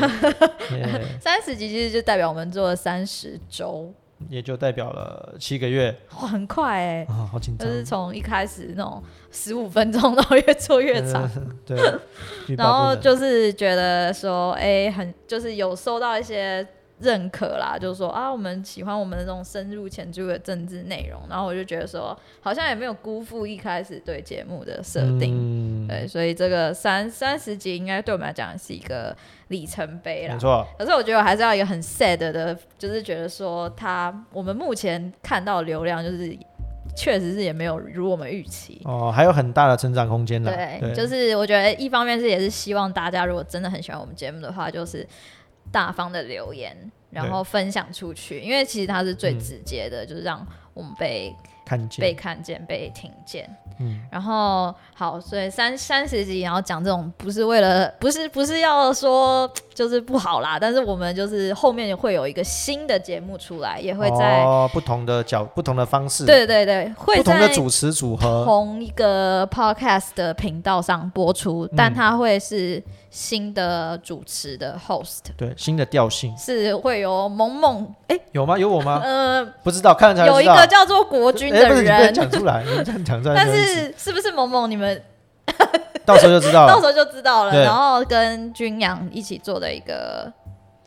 [1.20, 3.92] 三十集其实就代表我们做了三十周，
[4.28, 5.94] 也就代表了七个月。
[6.20, 11.78] 哇，很快哎、啊，好紧张，就是从一开始那种十五分钟，然后越做越长，嗯对，
[12.56, 16.66] 然后就是觉得说，哎、很就是有收到一些
[17.00, 29.16] 认可啦，就是说啊，我们喜欢我们的这种深入浅出的政治内容，然后我就觉得说，好像也没有辜负一开始对节目的设定，嗯，对，所以这个三三十集应该对我们来讲是一个
[29.48, 30.34] 里程碑啦。
[30.34, 30.40] 没。
[30.40, 36.36] 错，可是我觉得我还是要一个很 sad 的，就是觉得说他我们目前看到流量就是
[36.96, 38.82] 确实是也没有如我们预期。
[38.84, 45.06] 哦，还有很大的成长空间的，对，就是我觉得一方面是也是希望大家如果真的很喜欢我们节目的话，就是
[45.72, 46.76] 大方的留言，
[47.10, 49.38] 然后分享出去，因为其实它是最嗯。
[49.40, 52.00] 直接的，就是让我们被看见。
[52.00, 53.48] 被，看见、被听见。
[53.82, 78.56] 嗯，然后好，所以三三十集，然后讲这种不是为了，不是不是要说就是不好啦，但是我们就是后面会有一个新的节目出来，也会在、哦不同的角、不同的方式，对对对，会不同的主持组合，同一个 podcast 的频道上播出，但嗯它会是新的主持的 host，对新的调性是会有萌萌哎有吗？
[78.56, 79.00] 有我吗？
[79.02, 80.44] 呃不知道，看了才有一。
[80.46, 85.02] 个叫做国军哎，的人，讲出来，你讲出来，但是是不是萌萌你们
[86.06, 86.72] 到时候就知道了。
[86.72, 87.52] 到时候就知道了。
[87.64, 90.32] 然后跟军阳一起做的一个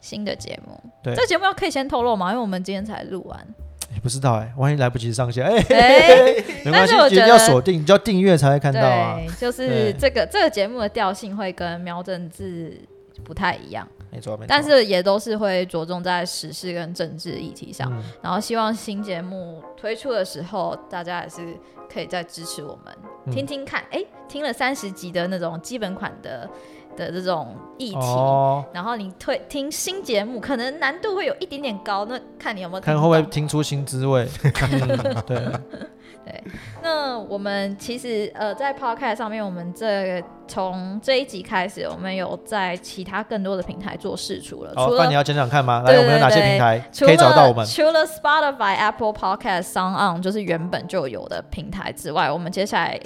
[0.02, 2.30] 新的节目，对这节目要可以先透露吗？
[2.32, 3.48] 因为我们今天才录完。
[3.94, 9.20] 也不知道哎，万一来不及上线，哎，哎，没关系要锁定，你就要订阅才会看到啊。
[9.40, 12.80] 就是对这个这个节目的调性会跟喵政治
[13.24, 14.46] 不太一样，没错，没错。
[14.48, 17.92] 但是也都是会着重在时事跟政治议题上。
[17.92, 21.56] 嗯然后希望新节目推出的时候，大家也是
[21.92, 22.94] 可以再支持我们，
[23.26, 23.84] 嗯听听看。
[23.92, 26.50] 哎，听了三十集的那种基本款的
[26.96, 27.98] 的这种议题。
[27.98, 34.28] 哦，然后你推听新节目，可能难度会有一点点高，那看你有没有听看会不会听出新滋味。
[34.72, 35.62] 嗯
[36.26, 36.42] 对，
[36.82, 45.84] 那我们其实呃在 Podcast 上面，我们这从这一集开始，我们有在其他更多的平台做试出了，好，除了那你要讲讲看吗？
[45.86, 47.58] 来，对我们有哪些对对平台除可以找到我们？
[47.58, 52.98] 了除了 Spotify、Apple Podcast、Sound On 就是原本就有的平台之外，我们接下来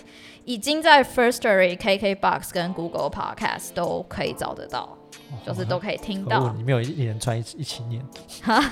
[0.48, 4.98] 已经在 First Story、KKBox 跟 Google Podcast 都可以找得到，
[5.46, 6.54] 就是都可以听到。
[6.56, 8.02] 你没有一连串一起一起念。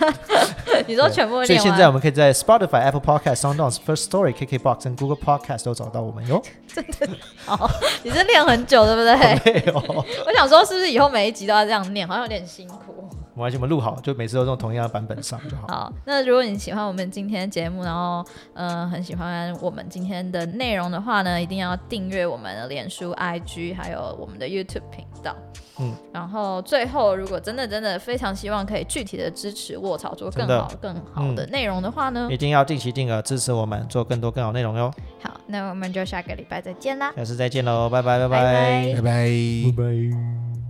[0.88, 1.60] 你说全部所以念？
[1.60, 6.42] 现在我们可以在 Spotify、Apple Podcast、SoundOn、First Story、KKBox 跟 Google Podcast 都找到我们哟。
[6.74, 7.10] 真的
[7.46, 7.70] 哦，
[8.04, 9.74] 你是练很久对不对？
[9.76, 13.10] 我想说，是不是以后每一集都要这样念，好像有点辛苦。
[13.36, 15.68] 没关系，我们录好，就每次都用同样的版本上就好。
[15.68, 25.36] 好，那如果你喜欢我们今天的节目，然后嗯、呃很喜欢我们今天的内容的话呢，一定要订阅我们的脸书、IG，还有我们的 YouTube 频道。
[25.78, 34.90] 嗯，然后最后，如果真的真的非常希望可以具体的支持卧槽做更好更好的内容的话呢，一定要定期定额支持我们，做更多更好内容哟。
[35.22, 37.12] 好，那我们就下个礼拜再见啦。
[37.18, 39.76] 下次再见喽，拜拜拜拜拜拜拜。
[39.76, 40.65] 拜拜。